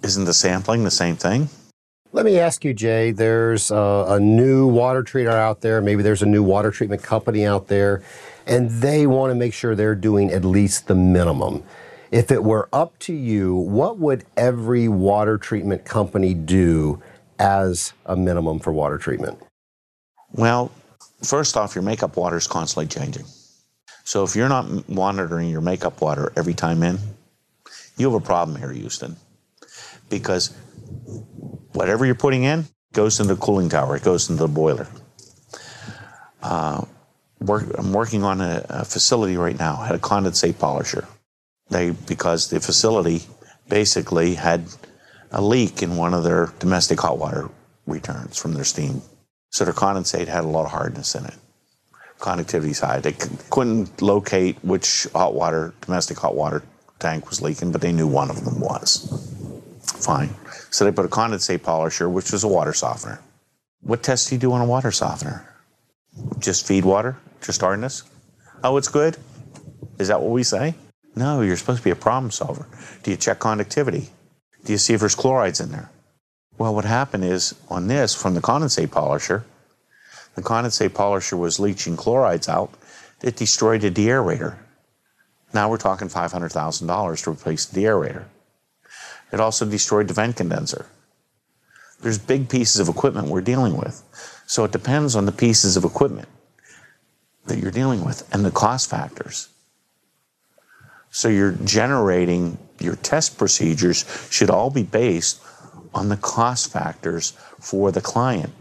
[0.03, 1.49] isn't the sampling the same thing?
[2.13, 3.13] Let me ask you, Jay.
[3.13, 5.81] There's a, a new water treater out there.
[5.81, 8.03] Maybe there's a new water treatment company out there
[8.47, 11.63] and they want to make sure they're doing at least the minimum.
[12.11, 17.01] If it were up to you, what would every water treatment company do
[17.39, 19.39] as a minimum for water treatment?
[20.33, 20.73] Well,
[21.23, 23.27] first off, your makeup water is constantly changing.
[24.03, 26.99] So if you're not monitoring your makeup water every time in,
[27.97, 29.15] you have a problem here, Houston.
[30.09, 30.53] Because
[31.73, 34.89] whatever you're putting in goes into the cooling tower, it goes into the boiler.
[36.43, 36.85] Uh,
[37.41, 41.07] work, I'm working on a, a facility right now, had a condensate polisher.
[41.69, 43.23] They, because the facility
[43.69, 44.65] basically had
[45.31, 47.49] a leak in one of their domestic hot water
[47.87, 49.03] returns from their steam.
[49.51, 51.35] So their condensate had a lot of hardness in it.
[52.19, 53.01] Conductivity's high.
[53.01, 53.15] They
[53.51, 56.63] couldn't locate which hot water, domestic hot water
[56.99, 59.09] tank was leaking, but they knew one of them was.
[59.83, 60.35] Fine.
[60.71, 63.21] So they put a condensate polisher, which was a water softener.
[63.83, 65.47] What test do you do on a water softener?
[66.39, 67.17] Just feed water?
[67.41, 68.05] Just hardness?
[68.63, 69.17] Oh, it's good?
[69.99, 70.75] Is that what we say?
[71.17, 72.67] No, you're supposed to be a problem solver.
[73.03, 74.09] Do you check conductivity?
[74.65, 75.91] Do you see if there's chlorides in there?
[76.59, 79.45] Well, what happened is on this, from the condensate polisher,
[80.35, 82.71] the condensate polisher was leaching chlorides out.
[83.23, 84.57] It destroyed the deaerator.
[85.53, 88.25] Now we're talking $500,000 to replace the deaerator.
[89.33, 90.87] It also destroyed the vent condenser.
[92.01, 94.03] There's big pieces of equipment we're dealing with.
[94.47, 96.29] So it depends on the pieces of equipment
[97.47, 99.49] that you're dealing with and the cost factors.
[101.11, 105.43] So you're generating your test procedures should all be based
[105.93, 108.53] on the cost factors for the client.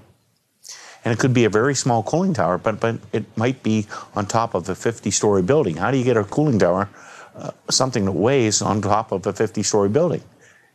[1.06, 4.26] And it could be a very small cooling tower, but, but it might be on
[4.26, 5.78] top of a 50 story building.
[5.78, 6.90] How do you get a cooling tower,
[7.36, 10.22] uh, something that weighs on top of a 50 story building?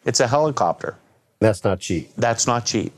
[0.04, 0.96] It's a helicopter.
[1.40, 2.10] That's not cheap.
[2.16, 2.92] That's not cheap.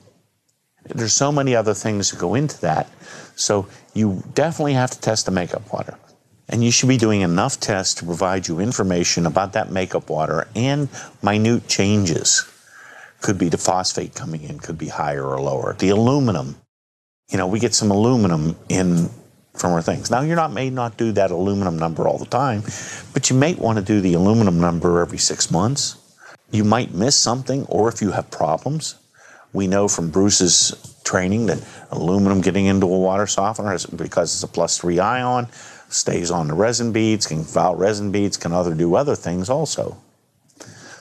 [0.84, 2.88] There's so many other things that go into that.
[3.34, 5.98] So you definitely have to test the makeup water.
[6.48, 10.46] And you should be doing enough tests to provide you information about that makeup water
[10.54, 10.88] and
[11.22, 12.48] minute changes.
[13.20, 15.74] Could be the phosphate coming in, could be higher or lower.
[15.74, 16.56] The aluminum,
[17.30, 19.10] you know, we get some aluminum in
[19.54, 20.10] from our things.
[20.10, 22.62] Now, you're not may not do that aluminum number all the time,
[23.12, 25.96] but you may want to do the aluminum number every six months.
[26.50, 28.96] You might miss something, or if you have problems,
[29.52, 34.42] we know from Bruce's training that aluminum getting into a water softener, is, because it's
[34.42, 35.48] a plus three ion,
[35.88, 39.96] stays on the resin beads, can foul resin beads, can other do other things also.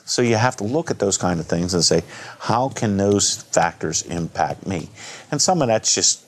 [0.06, 2.04] So you have to look at those kind of things and say,
[2.39, 4.89] how can those factors impact me?
[5.32, 6.24] And some of that's just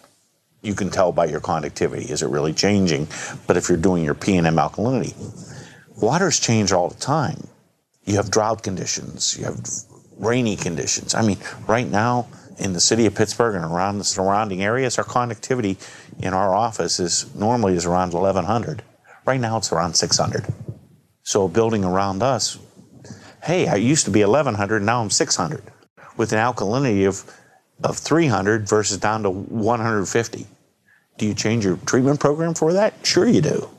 [0.64, 2.06] you can tell by your conductivity.
[2.06, 3.08] Is it really changing?
[3.46, 5.14] But if you're doing your P and M alkalinity,
[6.02, 7.48] waters change all the time.
[8.08, 9.38] You have drought conditions.
[9.38, 9.60] You have
[10.18, 11.14] rainy conditions.
[11.14, 11.38] I mean,
[11.68, 12.28] right now
[12.58, 15.78] in the city of Pittsburgh and around the surrounding areas, our conductivity
[16.20, 18.82] in our office is normally is around 1100.
[19.26, 20.46] Right now it's around 600.
[21.24, 22.58] So a building around us,
[23.44, 25.62] hey, I used to be 1100, now I'm 600
[26.16, 27.30] with an alkalinity of,
[27.84, 30.48] of 300 versus down to 150.
[31.18, 32.94] Do you change your treatment program for that?
[33.06, 33.70] Sure you do.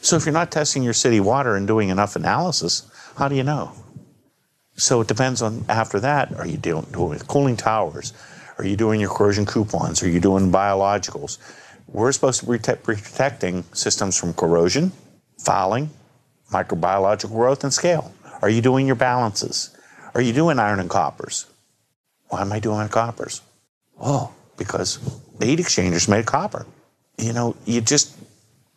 [0.00, 3.42] So if you're not testing your city water and doing enough analysis, how do you
[3.42, 3.72] know?
[4.76, 6.34] So it depends on after that.
[6.38, 8.12] Are you dealing with cooling towers?
[8.58, 10.02] Are you doing your corrosion coupons?
[10.02, 11.38] Are you doing biologicals?
[11.88, 14.92] We're supposed to be protecting systems from corrosion,
[15.38, 15.90] fouling,
[16.52, 18.12] microbiological growth, and scale.
[18.42, 19.76] Are you doing your balances?
[20.14, 21.46] Are you doing iron and coppers?
[22.28, 23.40] Why am I doing coppers?
[24.00, 24.98] Oh, because
[25.38, 26.66] the heat exchangers made copper.
[27.18, 28.14] You know, you just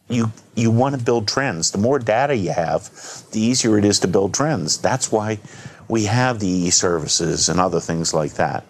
[0.10, 1.72] you you want to build trends.
[1.72, 2.89] The more data you have,
[3.32, 4.78] the easier it is to build trends.
[4.78, 5.39] That's why
[5.88, 8.66] we have the e-services and other things like that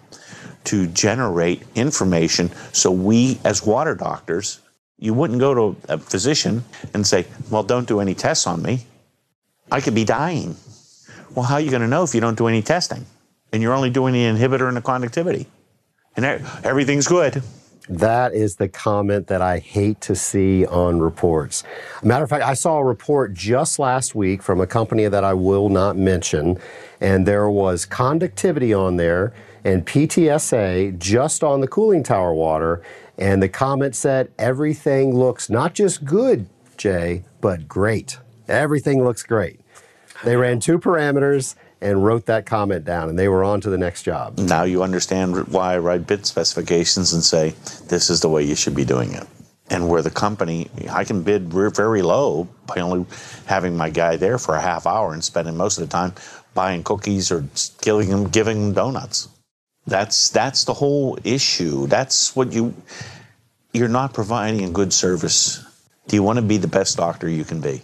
[0.64, 4.60] to generate information so we as water doctors
[4.98, 6.62] you wouldn't go to a physician
[6.92, 8.84] and say well don't do any tests on me.
[9.72, 10.56] I could be dying.
[11.34, 13.06] Well how are you going to know if you don't do any testing?
[13.52, 15.46] And you're only doing the inhibitor and the conductivity.
[16.16, 16.24] And
[16.64, 17.42] everything's good
[17.90, 21.64] that is the comment that I hate to see on reports.
[22.02, 25.34] Matter of fact, I saw a report just last week from a company that I
[25.34, 26.58] will not mention,
[27.00, 29.32] and there was conductivity on there
[29.64, 32.82] and PTSA just on the cooling tower water.
[33.18, 38.18] And the comment said, everything looks not just good, Jay, but great.
[38.48, 39.60] Everything looks great.
[40.24, 43.78] They ran two parameters and wrote that comment down, and they were on to the
[43.78, 44.38] next job.
[44.38, 47.54] Now you understand why I write bid specifications and say,
[47.88, 49.26] this is the way you should be doing it.
[49.70, 53.06] And where the company, I can bid very low by only
[53.46, 56.12] having my guy there for a half hour and spending most of the time
[56.54, 57.46] buying cookies or
[57.80, 59.28] giving giving donuts.
[59.86, 61.86] That's, that's the whole issue.
[61.86, 62.74] That's what you,
[63.72, 65.64] you're not providing a good service.
[66.08, 67.82] Do you want to be the best doctor you can be?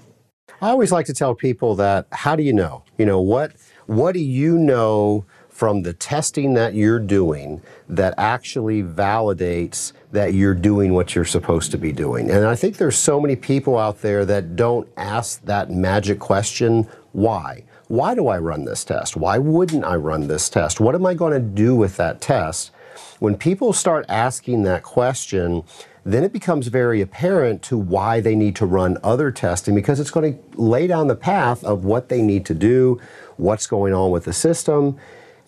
[0.60, 2.82] I always like to tell people that how do you know?
[2.98, 3.52] You know, what
[3.86, 10.54] what do you know from the testing that you're doing that actually validates that you're
[10.54, 12.30] doing what you're supposed to be doing?
[12.30, 16.86] And I think there's so many people out there that don't ask that magic question,
[17.12, 17.64] why?
[17.88, 19.16] Why do I run this test?
[19.16, 20.80] Why wouldn't I run this test?
[20.80, 22.70] What am I going to do with that test?
[23.18, 25.64] When people start asking that question,
[26.06, 30.12] then it becomes very apparent to why they need to run other testing because it's
[30.12, 33.00] going to lay down the path of what they need to do,
[33.36, 34.96] what's going on with the system.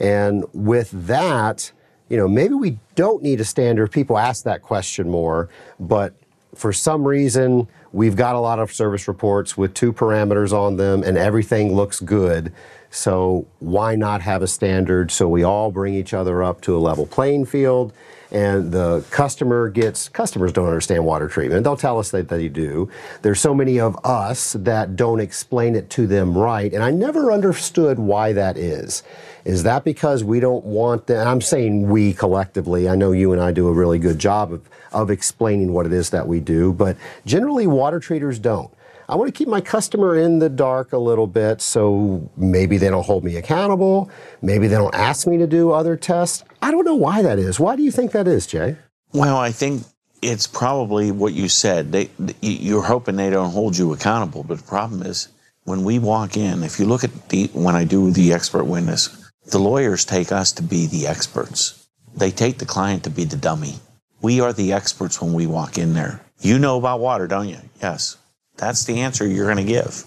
[0.01, 1.71] And with that,
[2.09, 3.85] you know, maybe we don't need a standard.
[3.85, 5.49] If people ask that question more,
[5.79, 6.15] but
[6.57, 11.05] for some reason, we've got a lot of service reports with two parameters on them
[11.05, 12.53] and everything looks good.
[12.91, 16.81] So why not have a standard so we all bring each other up to a
[16.81, 17.93] level playing field
[18.31, 21.65] and the customer gets customers don't understand water treatment.
[21.65, 22.91] They'll tell us that they do.
[23.23, 27.33] There's so many of us that don't explain it to them right and i never
[27.33, 29.03] understood why that is.
[29.45, 33.41] Is that because we don't want the, i'm saying we collectively i know you and
[33.41, 36.73] i do a really good job of, of explaining what it is that we do
[36.73, 38.71] but generally water treaters don't
[39.11, 42.91] I want to keep my customer in the dark a little bit so maybe they
[42.91, 44.11] don't hold me accountable.
[44.43, 46.45] Maybe they don't ask me to do other tests.
[46.61, 47.59] I don't know why that is.
[47.59, 48.77] Why do you think that is, Jay?
[49.15, 49.85] Well, I think
[50.21, 51.91] it's probably what you said.
[51.91, 52.11] They,
[52.43, 55.29] you're hoping they don't hold you accountable, but the problem is
[55.65, 59.31] when we walk in, if you look at the when I do the expert witness,
[59.47, 61.89] the lawyers take us to be the experts.
[62.15, 63.77] They take the client to be the dummy.
[64.21, 66.21] We are the experts when we walk in there.
[66.41, 67.59] You know about water, don't you?
[67.81, 68.19] Yes.
[68.59, 70.05] That's the answer you're going to give.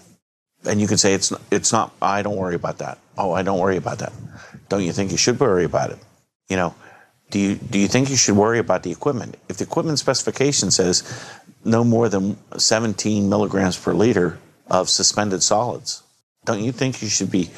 [0.64, 2.98] And you can say, it's, it's not, I don't worry about that.
[3.18, 4.12] Oh, I don't worry about that.
[4.68, 5.98] Don't you think you should worry about it?
[6.48, 6.74] You know,
[7.32, 9.38] Do you, do you think you should worry about the equipment?
[9.48, 11.02] If the equipment specification says
[11.64, 14.38] no more than 17 milligrams per liter
[14.68, 16.02] of suspended solids,
[16.44, 17.48] don't you think you should be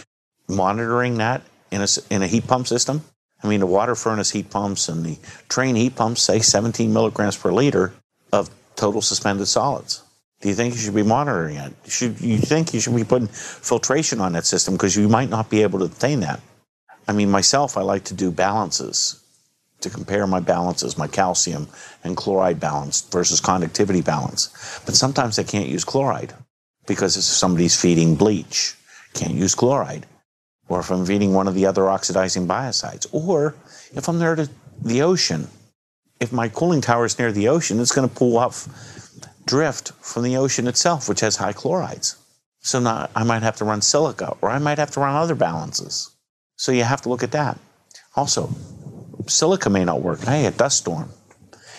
[0.47, 1.43] monitoring that
[1.73, 3.03] in a, in a heat pump system?
[3.43, 5.19] I mean, the WaterFurnace heat pumps and the
[5.49, 7.93] Trane heat pumps say 17 milligrams per liter
[8.33, 10.04] of total suspended solids.
[10.45, 11.73] Do you think you should be monitoring it?
[11.89, 15.49] Should you think you should be putting filtration on that system because you might not
[15.49, 16.39] be able to obtain that?
[17.09, 19.25] I mean, myself, I like to do balances
[19.81, 21.67] to compare my balances, my calcium
[22.05, 24.83] and chloride balance versus conductivity balance.
[24.85, 26.35] But sometimes I can't use chloride
[26.87, 28.77] because if somebody's feeding bleach,
[29.15, 30.05] can't use chloride.
[30.69, 33.07] Or if I'm feeding one of the other oxidizing biocides.
[33.13, 33.55] Or
[33.95, 34.47] if I'm near
[34.83, 35.49] the ocean,
[36.21, 38.69] if my cooling tower is near the ocean, it's going to pull off
[39.47, 42.17] drift from the ocean itself, which has high chlorides.
[42.61, 45.35] So now I might have to run silica, or I might have to run other
[45.35, 46.11] balances.
[46.57, 47.59] So you have to look at that.
[48.17, 48.49] Also,
[49.27, 50.21] silica may not work.
[50.21, 51.11] Hey, a dust storm.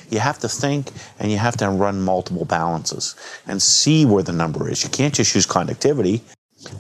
[0.10, 3.16] You have to think and you have to run multiple balances
[3.48, 4.84] and see where the number is.
[4.84, 6.22] You can't just use conductivity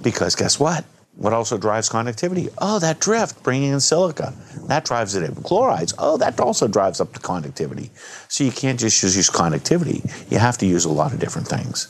[0.03, 0.86] because guess what?
[1.16, 2.49] What also drives conductivity?
[2.57, 4.34] Oh, that drift bringing in silica.
[4.68, 5.36] That drives it in.
[5.36, 5.93] Chlorides.
[5.97, 7.91] Oh, that also drives up the conductivity.
[8.28, 10.03] So you can't just use conductivity.
[10.30, 11.88] You have to use a lot of different things.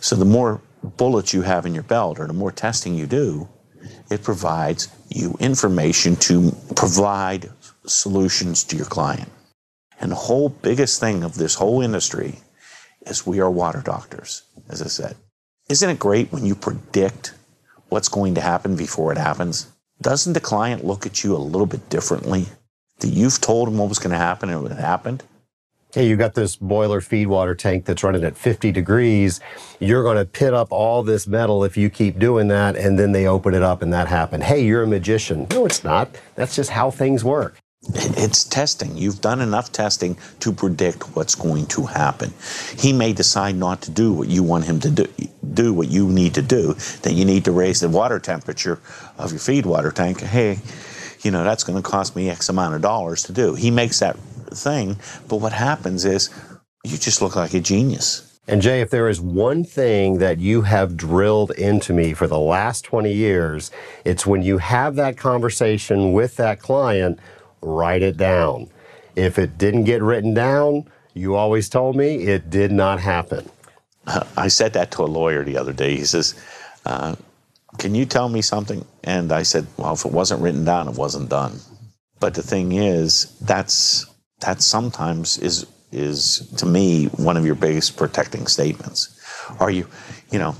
[0.00, 3.48] So the more bullets you have in your belt or the more testing you do,
[4.10, 7.50] it provides you information to provide
[7.86, 9.30] solutions to your client.
[10.00, 12.36] And the whole biggest thing of this whole industry
[13.06, 15.16] is we are water doctors, as I said.
[15.68, 17.34] Isn't it great when you predict
[17.88, 19.68] what's going to happen before it happens?
[20.00, 22.46] Doesn't the client look at you a little bit differently?
[23.00, 25.24] That you've told them what was going to happen and it happened?
[25.94, 29.40] Hey, you got this boiler feed water tank that's running at 50 degrees.
[29.80, 33.12] You're going to pit up all this metal if you keep doing that, and then
[33.12, 34.44] they open it up and that happened.
[34.44, 35.46] Hey, you're a magician.
[35.50, 36.10] No, it's not.
[36.34, 37.56] That's just how things work.
[37.94, 38.98] It's testing.
[38.98, 42.34] You've done enough testing to predict what's going to happen.
[42.76, 45.06] He may decide not to do what you want him to do,
[45.58, 46.74] do what you need to do.
[47.02, 48.80] Then you need to raise the water temperature
[49.18, 50.20] of your feed water tank.
[50.20, 50.60] Hey,
[51.22, 53.54] you know, that's going to cost me X amount of dollars to do.
[53.54, 54.16] He makes that
[54.50, 54.96] thing,
[55.26, 56.30] but what happens is
[56.84, 58.38] you just look like a genius.
[58.46, 62.38] And Jay, if there is one thing that you have drilled into me for the
[62.38, 63.72] last 20 years,
[64.04, 67.18] it's when you have that conversation with that client
[67.60, 68.70] write it down.
[69.16, 73.50] If it didn't get written down, you always told me it did not happen.
[74.36, 75.96] I said that to a lawyer the other day.
[75.96, 76.34] He says,
[76.86, 77.16] uh,
[77.78, 78.84] Can you tell me something?
[79.04, 81.60] And I said, Well, if it wasn't written down, it wasn't done.
[82.20, 84.06] But the thing is, that's
[84.40, 89.18] that sometimes is is to me one of your biggest protecting statements.
[89.58, 89.86] Are you,
[90.30, 90.54] you know,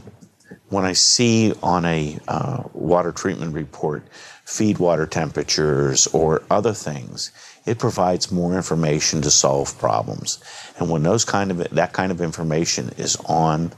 [0.71, 4.07] when I see on a uh, water treatment report
[4.45, 7.31] feed water temperatures or other things,
[7.69, 10.43] it provides more information to solve problems.
[10.79, 13.73] And when those kind of that kind of information is on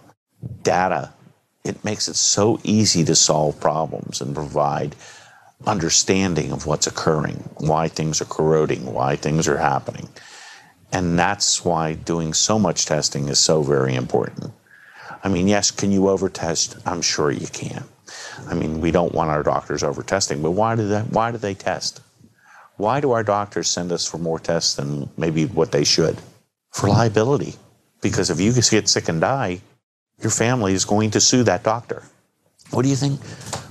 [0.62, 1.12] data,
[1.64, 4.94] it makes it so easy to solve problems and provide
[5.66, 10.08] understanding of what's occurring, why things are corroding, why things are happening.
[10.92, 14.52] And that's why doing so much testing is so very important.
[15.22, 16.80] I mean, yes, can you overtest?
[16.86, 17.84] I'm sure you can.
[18.48, 21.54] I mean, we don't want our doctors overtesting, but why do they, why do they
[21.54, 22.00] test?
[22.80, 26.16] Why do our doctors send us for more tests than maybe what they should?
[26.72, 27.56] For liability.
[28.00, 29.60] Because if you get sick and die,
[30.22, 32.02] your family is going to sue that doctor.
[32.70, 33.20] What do you think?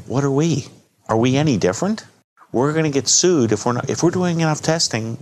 [0.06, 0.68] What are we?
[1.08, 2.06] Are we any different?
[2.52, 5.18] We're going to get sued if we're not, if we're doing enough testing,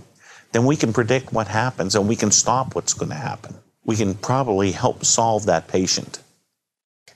[0.52, 3.54] then we can predict what happens and we can stop what's going to happen.
[3.86, 6.22] We can probably help solve that patient.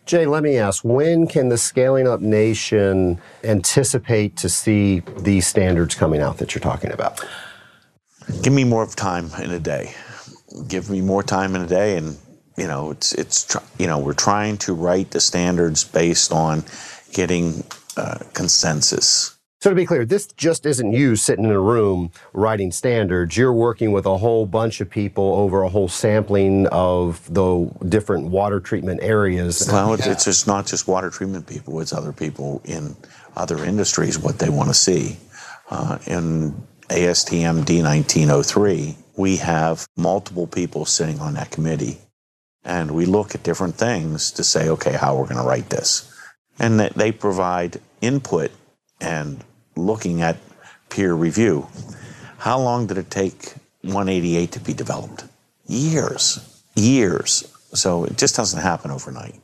[0.05, 5.95] Jay, let me ask, when can the Scaling Up Nation anticipate to see these standards
[5.95, 7.25] coming out that you're talking about?
[8.43, 9.95] Give me more time in a day.
[10.69, 12.19] Give me more time in a day and
[12.57, 16.65] you know, it's it's you know, we're trying to write the standards based on
[17.13, 17.65] getting
[17.97, 19.32] uh, consensus
[19.63, 23.37] so to be clear, this just isn't you sitting in a room writing standards.
[23.37, 28.27] You're working with a whole bunch of people over a whole sampling of the different
[28.27, 29.69] water treatment areas.
[29.71, 31.81] Well, it's, it's just not just water treatment people.
[31.81, 32.97] It's other people in
[33.37, 35.17] other industries what they want to see.
[35.71, 41.99] Uh, in ASTM D1903, we have multiple people sitting on that committee,
[42.65, 46.13] and we look at different things to say, okay, how we're going to write this,
[46.59, 48.51] and they provide input
[49.01, 49.45] and
[49.77, 50.37] looking at
[50.89, 51.67] peer review.
[52.39, 55.25] How long did it take 188 to be developed?
[55.67, 57.45] Years, years.
[57.73, 59.37] So it just doesn't happen overnight.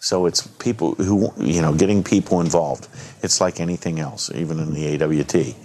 [0.00, 2.88] So it's people who, you know, getting people involved.
[3.22, 5.56] It's like anything else, even in the AWT,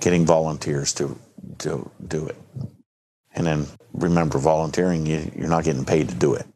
[0.00, 1.18] getting volunteers to
[1.58, 2.36] do, do it.
[3.34, 6.46] And then remember, volunteering, you, you're not getting paid to do it.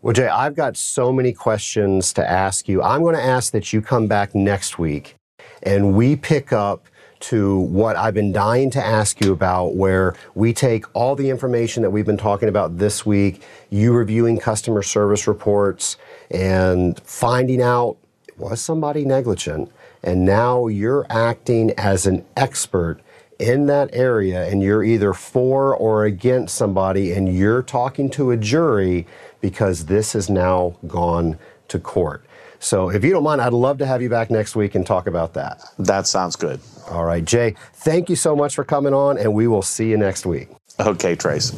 [0.00, 2.82] Well, Jay, I've got so many questions to ask you.
[2.82, 5.17] I'm going to ask that you come back next week
[5.62, 6.86] and we pick up
[7.20, 11.82] to what I've been dying to ask you about, where we take all the information
[11.82, 15.96] that we've been talking about this week, you reviewing customer service reports
[16.30, 17.96] and finding out
[18.36, 19.72] was somebody negligent?
[20.02, 23.00] And now you're acting as an expert
[23.38, 28.36] in that area and you're either for or against somebody and you're talking to a
[28.36, 29.06] jury
[29.40, 31.38] because this has now gone
[31.68, 32.24] to court.
[32.60, 35.06] So if you don't mind, I'd love to have you back next week and talk
[35.06, 35.62] about that.
[35.78, 36.60] That sounds good.
[36.90, 39.96] All right, Jay, thank you so much for coming on and we will see you
[39.96, 40.48] next week.
[40.80, 41.52] Okay, Trace.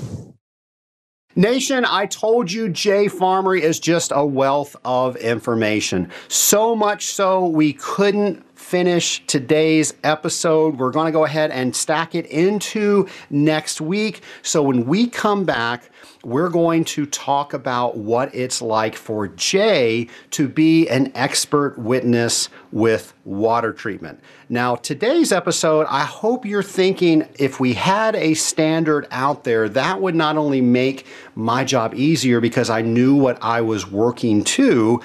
[1.36, 6.10] Nation, I told you Jay Farmerie is just a wealth of information.
[6.26, 10.78] So much so we couldn't finish today's episode.
[10.78, 14.22] We're going to go ahead and stack it into next week.
[14.42, 15.90] So when we come back,
[16.22, 22.48] we're going to talk about what it's like for Jay to be an expert witness
[22.70, 24.20] with water treatment.
[24.48, 30.00] Now, today's episode, I hope you're thinking if we had a standard out there, that
[30.00, 35.00] would not only make my job easier because I knew what I was working to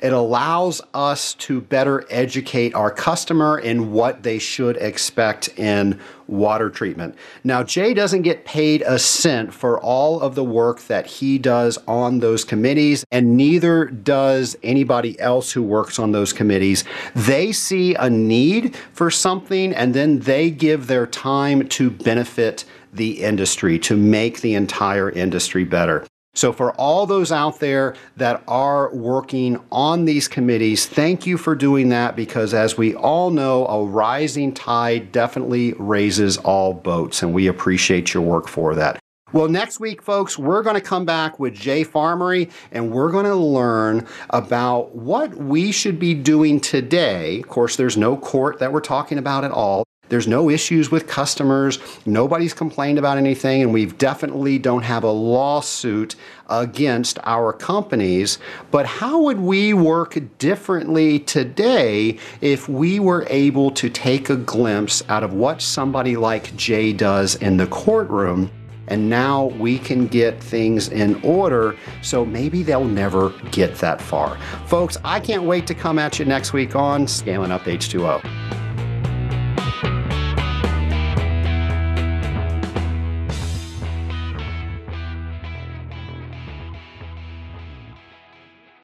[0.00, 6.70] it allows us to better educate our customer in what they should expect in water
[6.70, 7.14] treatment.
[7.44, 11.78] Now, Jay doesn't get paid a cent for all of the work that he does
[11.88, 16.84] on those committees, and neither does anybody else who works on those committees.
[17.14, 23.22] They see a need for something and then they give their time to benefit the
[23.22, 26.06] industry, to make the entire industry better.
[26.32, 31.56] So, for all those out there that are working on these committees, thank you for
[31.56, 37.34] doing that because, as we all know, a rising tide definitely raises all boats, and
[37.34, 39.00] we appreciate your work for that.
[39.32, 43.26] Well, next week, folks, we're going to come back with Jay Farmerie and we're going
[43.26, 47.38] to learn about what we should be doing today.
[47.38, 49.84] Of course, there's no court that we're talking about at all.
[50.10, 51.78] There's no issues with customers.
[52.04, 56.16] Nobody's complained about anything, and we definitely don't have a lawsuit
[56.48, 58.40] against our companies.
[58.72, 65.02] But how would we work differently today if we were able to take a glimpse
[65.08, 68.50] out of what somebody like Jay does in the courtroom?
[68.90, 74.36] and now we can get things in order so maybe they'll never get that far.
[74.66, 78.69] Folks, I can't wait to come at you next week on Scaling Up H2O.